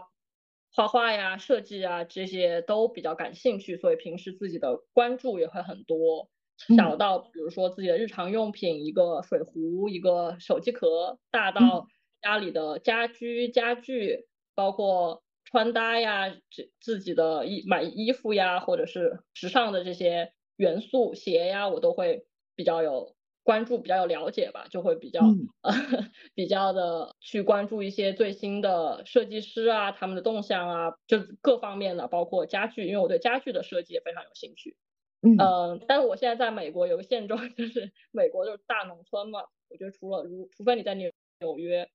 [0.73, 6.29] 画画呀、设计啊这些都比较感兴趣，所以平时自己的关注也会很多。
[6.77, 11.88] 小到比如说自己的日常用品，一个水壶，一个手机壳，大到
[12.21, 14.25] 家里的家居家具，
[14.56, 15.21] 包括。
[15.53, 25.21] 穿搭呀，自自己的衣买衣服呀，或者是时尚的这些元素鞋呀，我都会比较有关注，比较有了解吧，就会比较
[25.61, 25.71] 呃
[26.33, 34.75] 比较的去关注一些最新的设计师啊，他们的动向啊，就各方面的，包括家具，因为我对家具的设计也非常有兴趣。
[35.21, 41.87] 嗯，但是我现在在美国有个现状，就是美国就是大农村嘛，我觉得除了如除非你在纽纽约，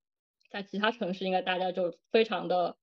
[0.48, 2.76] 在其他城市应该大家就非常的。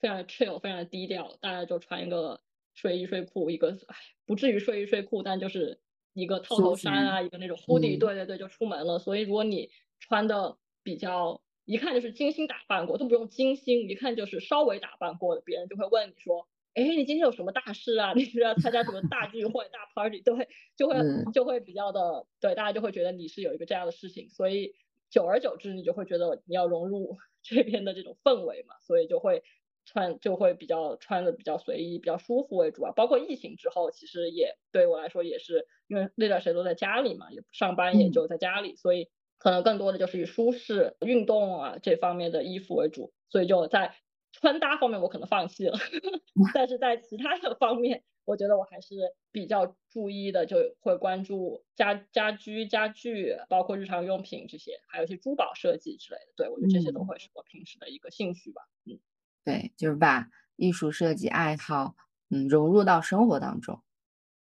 [0.00, 2.40] 非常的 chill，非常的低调，大家就穿一个
[2.74, 5.80] 睡衣睡裤，一个唉不至于睡衣睡裤，但就是
[6.12, 8.98] 一个套头衫啊，一个那种 hoodie，对对对，就出门了。
[8.98, 18.12] 所以如果你穿的比较一看就是精心打扮过，都不用精心，一看就是稍微打扮过的，别人就会问你说，哎，你今天有什么大事啊？
[18.16, 20.20] 你是要参加什么大聚会、大 party？
[20.20, 20.96] 对，就会
[21.32, 24.74] 就会比较的，对，大家就会觉得你是有一个这样的事情，所以
[25.10, 29.42] 久而久之，你就会觉得你要融入 这边的这种氛围嘛，所以就会。
[29.86, 32.92] 穿就会比较穿的比较随意，比较舒服为主啊。
[32.94, 43.12] 包括疫情之后，其实也对我来说也是，因为那段时间都在家里嘛，也上班也就在家里，所以可能更多的就是以舒适、运动啊这方面的衣服为主。
[43.30, 43.94] 所以就在
[44.32, 45.78] 穿搭方面，我可能放弃了，
[46.52, 48.96] 但是在其他的方面，我觉得我还是
[49.32, 56.32] 比较注意的，就会关注家家居、家具，包括日常用品这些，还有一些珠宝设计之类的。
[56.36, 58.98] 对我觉得这些都会是我平时的一个兴趣吧，嗯。
[59.46, 61.94] 对，就是把艺术设计爱好，
[62.30, 63.80] 嗯，融入到生活当中。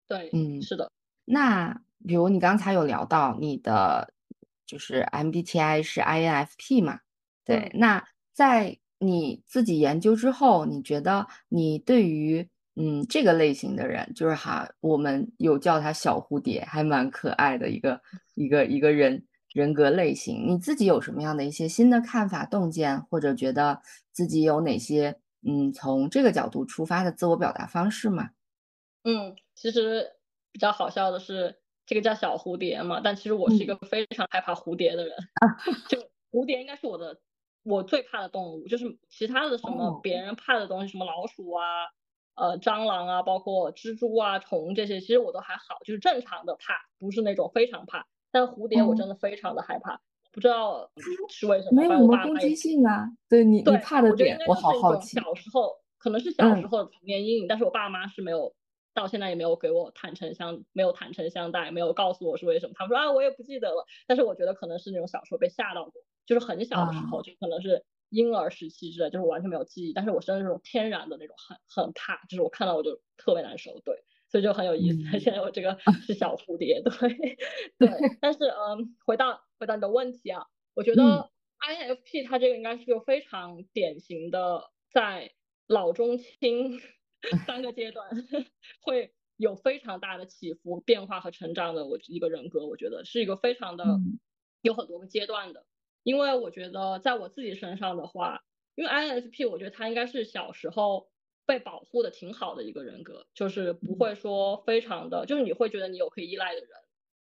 [0.07, 0.91] 对，嗯，是的。
[1.25, 4.13] 那比如你刚才有聊到你的，
[4.67, 6.99] 就是 MBTI 是 INFP 嘛？
[7.43, 7.71] 对。
[7.73, 17.99] 那在你自己研究之后，你觉得你对于嗯这个类型的人，就是哈，我们有叫他小蝴蝶，还蛮可爱的一个
[18.35, 19.25] 一个一个人。
[19.53, 28.29] 人格类型，你自己有什么样的一些新的看法、洞见，或者觉得自己有哪些嗯从这个角度出发的自我表达方式吗？
[29.03, 30.07] 嗯，其实
[30.51, 35.15] 比较好笑的是，这个叫小蝴蝶嘛，但其实我是一个非常害怕蝴蝶的人。
[35.89, 35.97] 就
[36.31, 37.19] 蝴蝶应该是我的
[37.63, 41.65] 我最怕的动物，就是其他的什么别人怕的东西，什么老鼠啊、
[42.35, 48.05] 呃蟑螂啊、包括蜘蛛啊、虫这些，其实我都还好，就是正常的怕，不是那种非常怕。
[48.31, 50.01] 但蝴蝶我真的非常的害怕，
[50.31, 50.89] 不知道
[51.29, 51.81] 是为什么。
[51.81, 55.19] 没有什么攻击性啊，对你你怕的点，我好好奇。
[55.19, 58.55] 小时候可能是小时候的童年阴影，但是我爸妈是没有，
[58.93, 62.73] 到现在也没有给我坦诚相，没有坦诚相待，没有告诉我是为什么。
[62.75, 63.85] 他们说啊，我也不记得了。
[64.07, 65.93] 但是我觉得可能是那种小时候被吓到过，
[66.25, 69.93] 就是很小的时候，就可能是婴儿时期之类，就是完全没有记忆。
[69.93, 74.03] 但是我生的是那种天然的那种很很怕，就是我看到我就特别难受，对。
[74.31, 75.77] 所以就很有意思， 现在我这个
[76.07, 76.91] 是小蝴蝶， 对
[77.77, 78.17] 对。
[78.21, 81.29] 但是嗯，回到回到你的问题啊，我觉得
[81.59, 85.33] INFP 它这个应该是个非常典型的，在
[85.67, 86.79] 老中青
[87.45, 88.09] 三个阶段
[88.81, 93.99] 会有非常大的起伏、变化和成长的我一个人格，我觉得是一个非常的
[94.61, 95.65] 有很多个阶段的。
[96.03, 98.41] 因为我觉得在我自己身上的话，
[98.73, 101.10] 因为 INFP，我觉得他应该是小时候
[101.45, 106.69] 被保护的挺好的一个人格，就是不会说非常的，就是你会觉得你有可以依赖的人，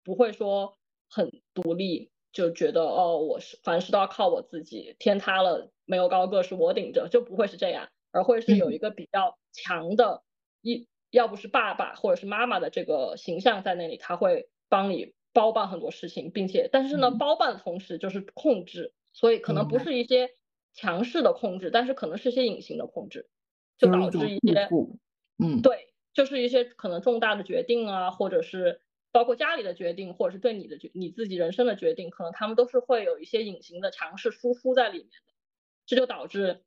[0.04, 0.76] 不会说
[1.08, 10.22] 很独立，就觉得哦，我是凡事都要靠我自己，天塌了没有高个是我顶着，就不会是这样，而会是有一个比较强的
[10.62, 15.14] 一，要不是爸爸或者是妈妈的这个形象在那里，他会帮你。
[15.34, 20.30] 包办很多事情，并且，但是呢，包办的同时就是控制，所以可能不是一些
[20.72, 23.28] 强势的控制，但是可能是一些隐形的控制，
[23.78, 24.68] 就导致一些，
[25.38, 35.32] 嗯，对，就是一些可能重大的决定啊，或者是包括家里的决定，或者是对你的决你自己人生的决定，可能他们都是会有一些隐形的强势输出在里面的，
[35.86, 36.64] 这就导致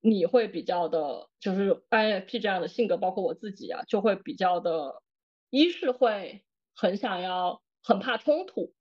[0.00, 5.02] 你会比较的，就是 INFP 这样的性格，包括我自己啊，就会比较的，
[5.48, 6.44] 一是会
[6.74, 7.62] 很想要。
[7.82, 8.74] 很怕冲突，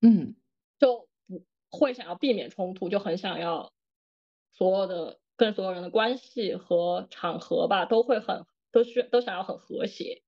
[0.00, 0.36] 嗯，
[0.78, 1.44] 就不
[1.76, 3.72] 会想要避免冲突，就很想要
[4.52, 10.22] 所有的跟所有人的关系和场合吧，都会很都需都想要很和谐。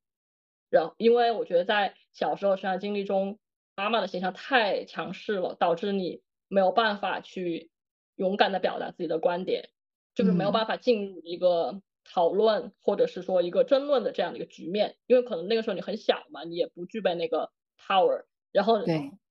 [0.70, 3.38] 然后，因为我觉得在小时候成长经历中，
[3.76, 7.70] 妈妈的形象太强势了，导致你没有办法去
[8.16, 9.68] 勇敢的表达自己的观点，
[10.14, 17.52] 就是没有办法进入一个讨论或者是说一个争论的这样的一个局面，因为可能那个时候你很小嘛，你也不具备那个。
[17.82, 18.76] power，然后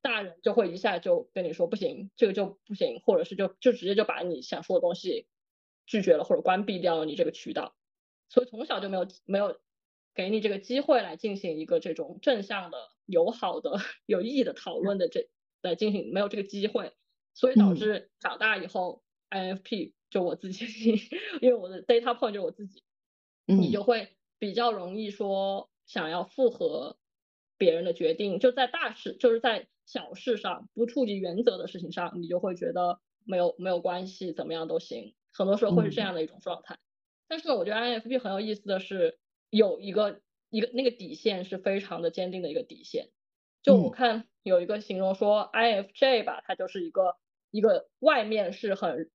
[0.02, 5.28] 大人就会一下就跟你说不行，这个就不行，或者是就就直接就把你想说的东西
[5.90, 7.76] 拒绝了或者关闭掉了你这个渠道，
[8.30, 9.60] 所以从小就没有没有
[10.14, 15.30] 给你这个机会来进行一个这种正向的、友好的、 有意义的讨论的这
[15.64, 16.94] 来进行没有这个机会，
[17.34, 21.10] 所以导致长大以后 INFP 就我自己，
[21.42, 22.84] 因为我的 data point 就是我自己，
[23.48, 26.98] 你就会比较容易说想要复合。
[27.58, 35.14] 别人的决定就在大事，就是在小事上不触及原则的事情上，你就会觉得没有没有关系，怎么样都行。
[35.34, 36.78] 很多时候会是这样的一种状态。
[37.28, 39.20] 但是呢，我觉得 INFP 很有意思的是，
[39.50, 43.10] 有一个一个那个底线是非常的坚定的一个底线。
[43.62, 47.18] 就我看有一个形容说 INFJ 吧，它就是一个
[47.52, 49.12] 一个外面是很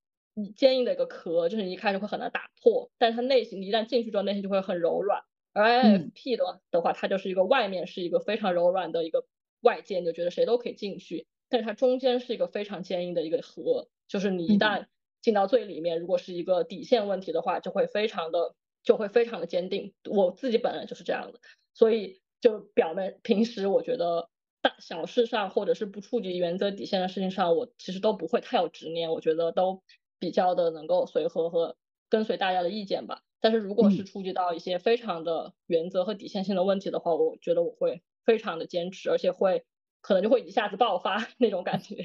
[0.55, 5.23] 坚硬的一个壳，就是你一开始会很难打破，但是它内心一旦进去之后，内心就会很柔软。
[5.53, 9.25] 而 INFP 的的话，它就是一个外面是一个非常柔软的一个
[9.61, 14.87] 外界，你就觉得谁都可以进去，但是它中间是一个非常坚硬的一个核，就是你一旦
[15.25, 19.95] 进到最里面，如果是一个底线问题的话，就会非常的就会非常的坚定。
[20.11, 21.41] 我自己本人就是这样的，
[21.73, 24.29] 所以就表面平时我觉得
[24.61, 29.83] 大小事上或者是不触及原则底线的事情上，我其实都不会太有执念，我觉得都
[30.19, 31.79] 比较的能够随和和
[32.11, 33.23] 跟随大家的意见吧。
[33.41, 39.65] 但是如果是触及到一些非常的原则和底线性的问题的话，我觉得我会非常的坚持，而且会
[40.05, 41.97] 可能就会一下子爆发 那种感觉。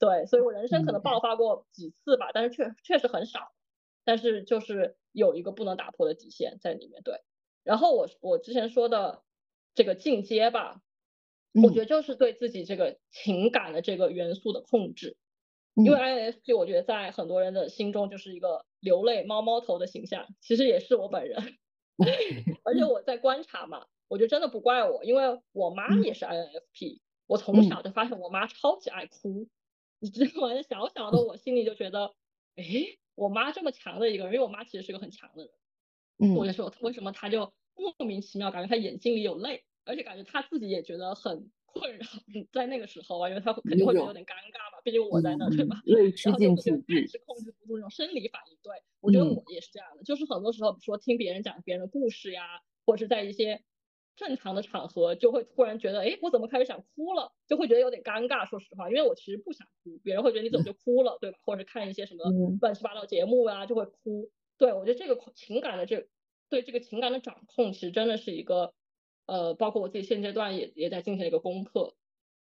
[0.00, 3.52] 对，所以我人生可能爆发过几次吧，但是确确实很少。
[4.04, 7.00] 但是就是有一个不能打破的底线在里面。
[7.04, 7.20] 对，
[7.62, 9.22] 然后我我之前说的
[9.72, 10.82] 这个进阶吧，
[11.62, 15.16] 我觉得就是对自己这个情感的这个元素的控制。
[15.76, 21.40] 因为 INFP 我觉得在很多人的心中就是一个流泪猫猫头的形象，其实也是我本人。
[22.64, 29.48] 而且我在观察嘛，我觉得真的不怪我，因为我妈也是 INFP，我从小就发现我妈超级爱哭。
[30.00, 30.62] 你知道吗？
[30.62, 32.14] 小小的我心里就觉得，
[32.56, 32.64] 哎，
[33.14, 35.52] 我妈这么强的一个人，因为我妈其实是个很强的人。
[36.18, 36.34] 嗯。
[36.34, 41.50] 我就说为什么她就莫名其妙感觉她眼睛里有泪，而且感觉她自己也觉得很。
[41.74, 42.06] 困扰
[42.52, 45.82] 在那个时候啊，因为她肯定会觉得有点尴尬嘛，毕竟我在那对吧？
[45.84, 46.64] 然后就暂
[47.08, 48.56] 时控制不住那种生理反应。
[48.62, 53.64] 对我觉得我也是这样的，就是很多时候说听别人讲别人的故事呀，或者是在一些
[54.16, 57.32] 正常的场合，就会突然觉得，哎，我怎么开始想哭了？
[57.46, 58.46] 就会觉得有点尴尬。
[58.46, 61.38] 说实话，因为我其实不想哭，别人会觉得你怎么就哭了，对吧？
[61.42, 62.24] 或者是看一些什么
[62.60, 64.30] 乱七八糟节目啊，就会哭。
[64.58, 66.08] 对我觉得这个情感的这
[66.48, 68.72] 对这个情感的掌控，其实真的是一个。
[69.26, 71.94] 呃，包括我自己现阶段也也在进行一个功课，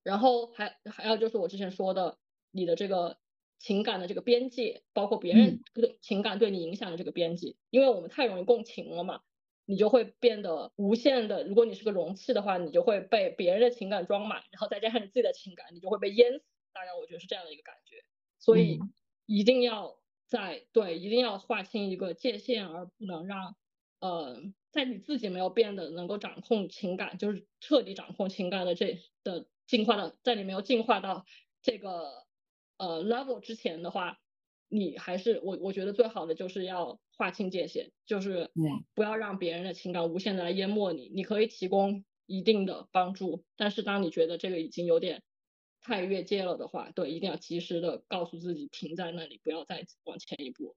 [0.03, 2.19] 然后还还有就是我之前说的，
[2.51, 3.19] 你的这个
[3.61, 9.21] 情感的这个边界，包括别人对情感对你影响的这个边界，因为我们太容易共情了嘛，
[9.65, 16.45] 你就会变得无限的，如果你是个容器的话，你就会被别人的情感装满，然后再加上你自己的情感，你就会被淹死。
[16.73, 18.05] 大概我觉得是这样的一个感觉，
[18.39, 18.81] 所以
[19.27, 23.57] 一定要在对，一定要划清一个界限，而不能让
[24.01, 24.43] 呃。
[24.73, 31.27] 在你自己没有变得能够掌控情感，就是彻底掌控情感的这的进化的，在你没有进化到
[31.61, 32.25] 这个
[32.79, 34.19] 呃 level 之前的话，
[34.73, 38.51] 你还是我我觉得最好的就是要划清界限，就是
[38.95, 41.11] 不要让别人的情感无限的来淹没你。
[41.15, 45.23] 你可以提供一定的帮助，但是当你觉得这个已经有点
[45.83, 50.75] 太越界了的话，对，一定要及时的告诉自己停在那里，不要再往前一步。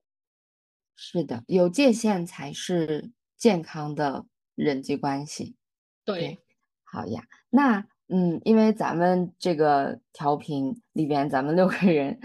[0.97, 4.25] 是的，有界限才是健康的
[4.55, 5.55] 人际关系。
[6.03, 6.39] 对，
[6.83, 12.19] 好呀，那嗯，因为咱们这个调频里边，咱们六个人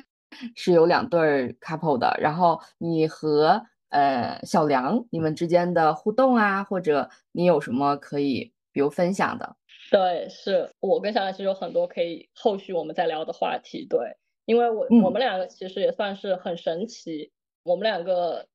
[0.55, 9.57] 是有两对儿 couple 的，然后你和呃小梁你们之间的互动啊，或者你有什么可以比如分享的？
[9.91, 13.85] 对，是我跟小梁其实有很多可以后续我们再聊的话题。
[13.89, 17.33] 对，因为我我们两个其实也算是很神奇，
[17.65, 18.47] 我们两个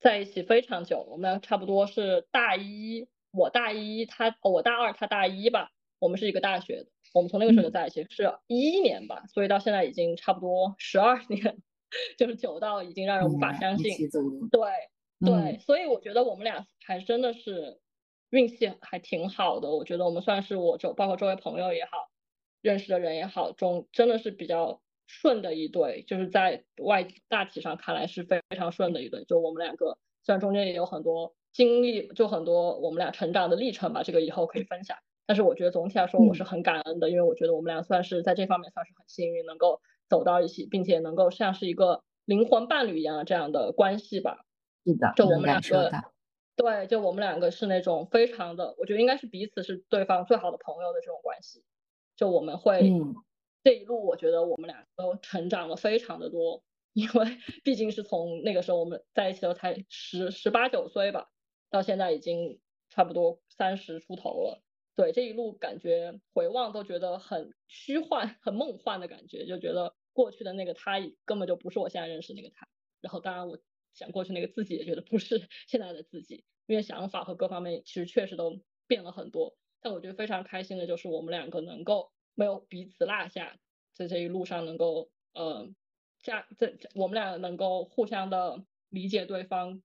[0.00, 11.58] 在一起非常久，我们俩差不多是大一，我大一，他我大二，他大一吧，我们是一个大学的，我们从那个时候就在一起，是一一年吧，所以到现在已经差不多十二年，
[12.18, 13.92] 就是久到已经让人无法相信。
[14.50, 14.60] 对
[15.20, 17.80] 对，所以我觉得我们俩还真的是。
[18.30, 22.10] 运气还挺好的，我觉得我们算是我周，包括周围朋友也好，
[22.60, 29.24] 认识的人也好，中真的是比较顺的一对，就是在外大体上看来是非常顺的一对。
[29.24, 34.98] 就我们两个，虽然中间也有很多经历，就很多我们俩成长的历程吧，这个以后可以分享。
[35.28, 44.46] 但是我觉得总体来说我是很感恩的，因为我觉得我们俩算是在这方面算是很幸运，能够走到一起，并且能够像是一个灵魂伴侣一样的这样的关系吧。
[44.86, 45.90] 是的，就我们两个。
[46.56, 51.62] 对，就我们两个是那种非常的，我觉得应该是彼此是对方最好的朋友的这种关系。
[52.16, 52.90] 就我们会
[53.62, 56.64] 这一路，我觉得我们俩都成长了非常的多，
[56.94, 57.26] 因为
[57.62, 61.28] 毕竟是从那个时候我们在一起的才十十八九岁吧，
[61.70, 62.58] 到现在已经
[62.88, 64.60] 差不多三十出头了。
[64.98, 72.66] 对，这一路感觉回望都觉得很虚幻、很梦幻的感觉，就觉得过去的那个他根本就不是我现在认识那个他。
[73.00, 73.58] 然后当然我。
[73.94, 79.56] 想过去那个自己也觉得不是现在的自己，因为想法和各方面其实确实都变了很多。
[79.80, 83.58] 但我觉得非常开心的就是我们两个能够没有彼此落下，
[83.94, 85.68] 在这一路上能够呃
[86.22, 89.82] 加在我们俩能够互相的理解对方、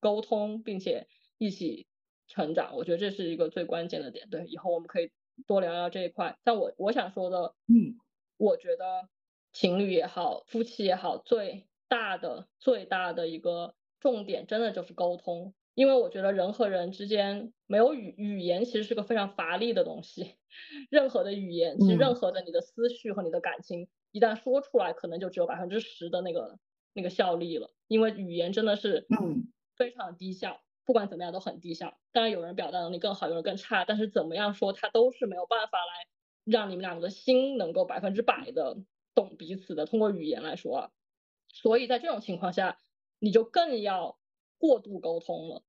[0.00, 1.06] 沟通，并且
[1.38, 1.86] 一起
[2.32, 2.74] 成长。
[2.76, 4.28] 我觉得这是一个最关键的点。
[4.30, 5.10] 对，以后我们可以
[5.46, 6.38] 多聊聊这一块。
[6.42, 7.94] 但我我想说的，嗯，
[8.38, 9.08] 我觉得
[9.52, 20.36] 情侣也好，夫妻也好，最大的最大的一个重点，真的就是沟通，因为我觉得人和人之间没有语语言，其实是个非常乏力的东西。
[20.90, 26.58] 任何的语言，其实任何的你的思绪和你的感情，一旦说出来，可能就只有百分之十的那个
[26.94, 27.70] 那个效力了。
[27.88, 31.98] 因为语言真的是嗯非常低效，不管怎么样都很低效。
[32.12, 36.06] 当然有人表达能力更好，有人更差，但是怎么样说，他都是没有办法来
[36.44, 38.76] 让你们两个的心能够百分之百的
[39.14, 39.86] 懂彼此的。
[39.86, 40.90] 通过语言来说啊。
[41.54, 42.78] 所以在这种情况下，
[43.18, 44.18] 你就更要
[44.56, 45.62] 过度沟通了，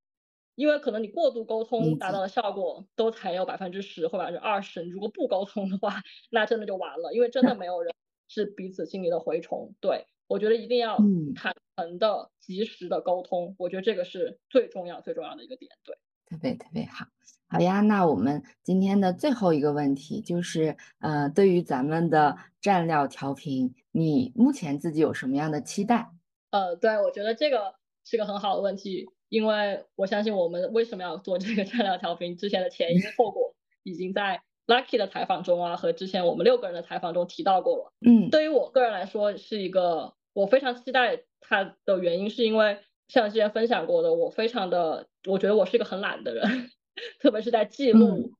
[0.55, 7.93] 因为可能你过度沟通达到的效果都才有百分之十或百分之二十，你如果不沟通的话，那真的就完了，因为真的没有人
[8.29, 9.75] 是彼此心里的蛔虫。
[9.81, 10.97] 对我觉得一定要
[11.35, 15.71] 坦诚的、及时的沟通，我觉得这个是最重要、最重要的一个点。
[15.83, 15.95] 对，
[16.25, 17.05] 特别特别好。
[17.47, 26.09] 好呀，那我们今天的最后一个问题就是，呃，对于咱们的蘸料调频，你目前自己有什么样的期待？
[26.49, 37.93] 呃，对，我觉得这个是个很好的问题，因为我相信我们为什么要做这个蘸料调频之前的前因后果，已经在 Lucky 的采访中啊，和之前我们六个人的采访中提到过了。
[38.03, 46.69] 嗯，对于我个人来说，是一个我非常期待它的原因，是因为像之前分享过的，我非常的，我觉得我是一个很懒的人。
[47.19, 48.31] 特别是在记录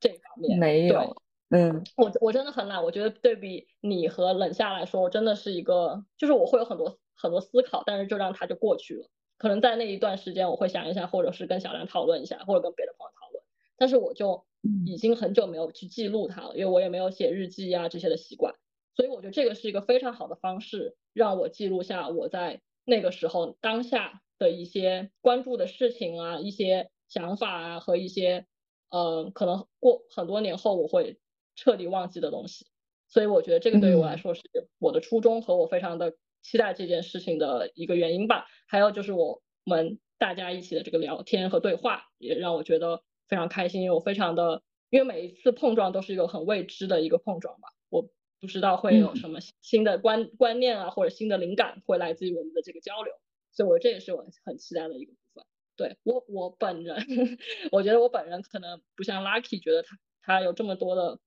[0.00, 1.16] 这方面，没有，
[1.50, 2.82] 嗯，我我真的很懒。
[2.82, 9.08] 我觉得对比你和冷夏来说，我真的是一个，就是我会有很多很多思考，但是就让它就过去了。
[9.38, 13.44] 可能在那一段时间，我会想一下，或者是跟小梁讨论一下，或者跟别的朋友讨论。
[13.76, 14.44] 但是我就
[14.84, 18.56] 已经很久没有去记录它了，因为我也没有写日记啊这些的习惯。
[18.94, 26.90] 所以我觉得这个是一个非常好的方式，让我记录下我在那个时候当下的一些关注的事情啊，一些。
[27.10, 28.46] 想法啊和一些，
[28.88, 31.18] 呃，可能过很多年后我会
[31.56, 32.68] 彻底忘记的东西，
[33.08, 34.42] 所以我觉得这个对于我来说是
[34.78, 38.46] 我的初衷和我非常的期待这件事情的一个原因吧。
[38.68, 48.08] 还有就是我们大家一起的这个聊天和对话，也让我觉得非常开心，因为我非常的，因为每一次碰撞都是一个很未知的一个碰撞吧，我
[48.40, 53.12] 不知道会有什么新的观观念啊或者新的灵感会来自于我们的这个交流，
[53.52, 55.44] 所以我这也是我很期待的一个部分。
[55.76, 57.06] 对我我本人，
[57.72, 61.18] 我觉得我本人可能不像 Lucky，觉得他他有这么多的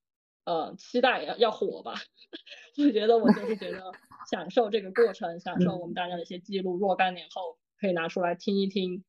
[0.44, 1.94] 呃期待要要火吧。
[2.84, 3.92] 我觉得我就是觉得
[4.30, 9.04] 享受这个过程，享受我们大家的一些记录，若干年后可以拿出来听一听，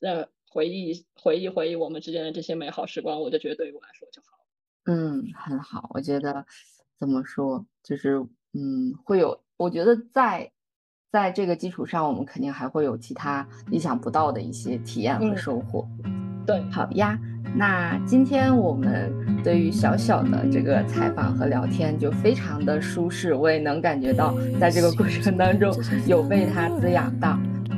[0.00, 4.28] 呃，回忆回忆回忆我们之间的这些美好时光，我就觉得对于我来说就好。
[4.84, 6.46] 嗯，很好，我觉得。
[7.02, 8.24] 怎么说，就是
[8.54, 10.48] 嗯，会有，我觉得在
[11.10, 15.84] 在这个基础上，我们肯定还会有其他意想不到的一些体验和收获。
[16.46, 17.18] 对，好呀。
[17.56, 25.74] 那今天我们对于小小的这个采访和聊天就非常的舒适，我也能感觉到在这个过程当中
[26.06, 27.30] 有被它滋养到。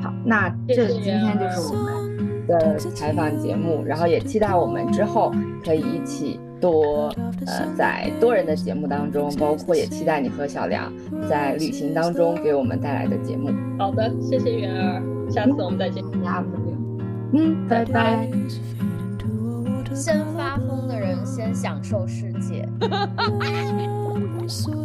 [0.02, 5.32] 好，那这今天就是我们的采访节目，然后也期待我们之后
[5.64, 10.90] 可以一起多呃在多人的节目当中，包括也期待你和小梁
[11.28, 13.50] 在旅行当中给我们带来的节目。
[13.78, 16.02] 好的，谢谢云儿，下次我们再见。
[17.34, 18.30] 嗯，拜拜。
[19.92, 22.66] 先发疯的人先享受世界。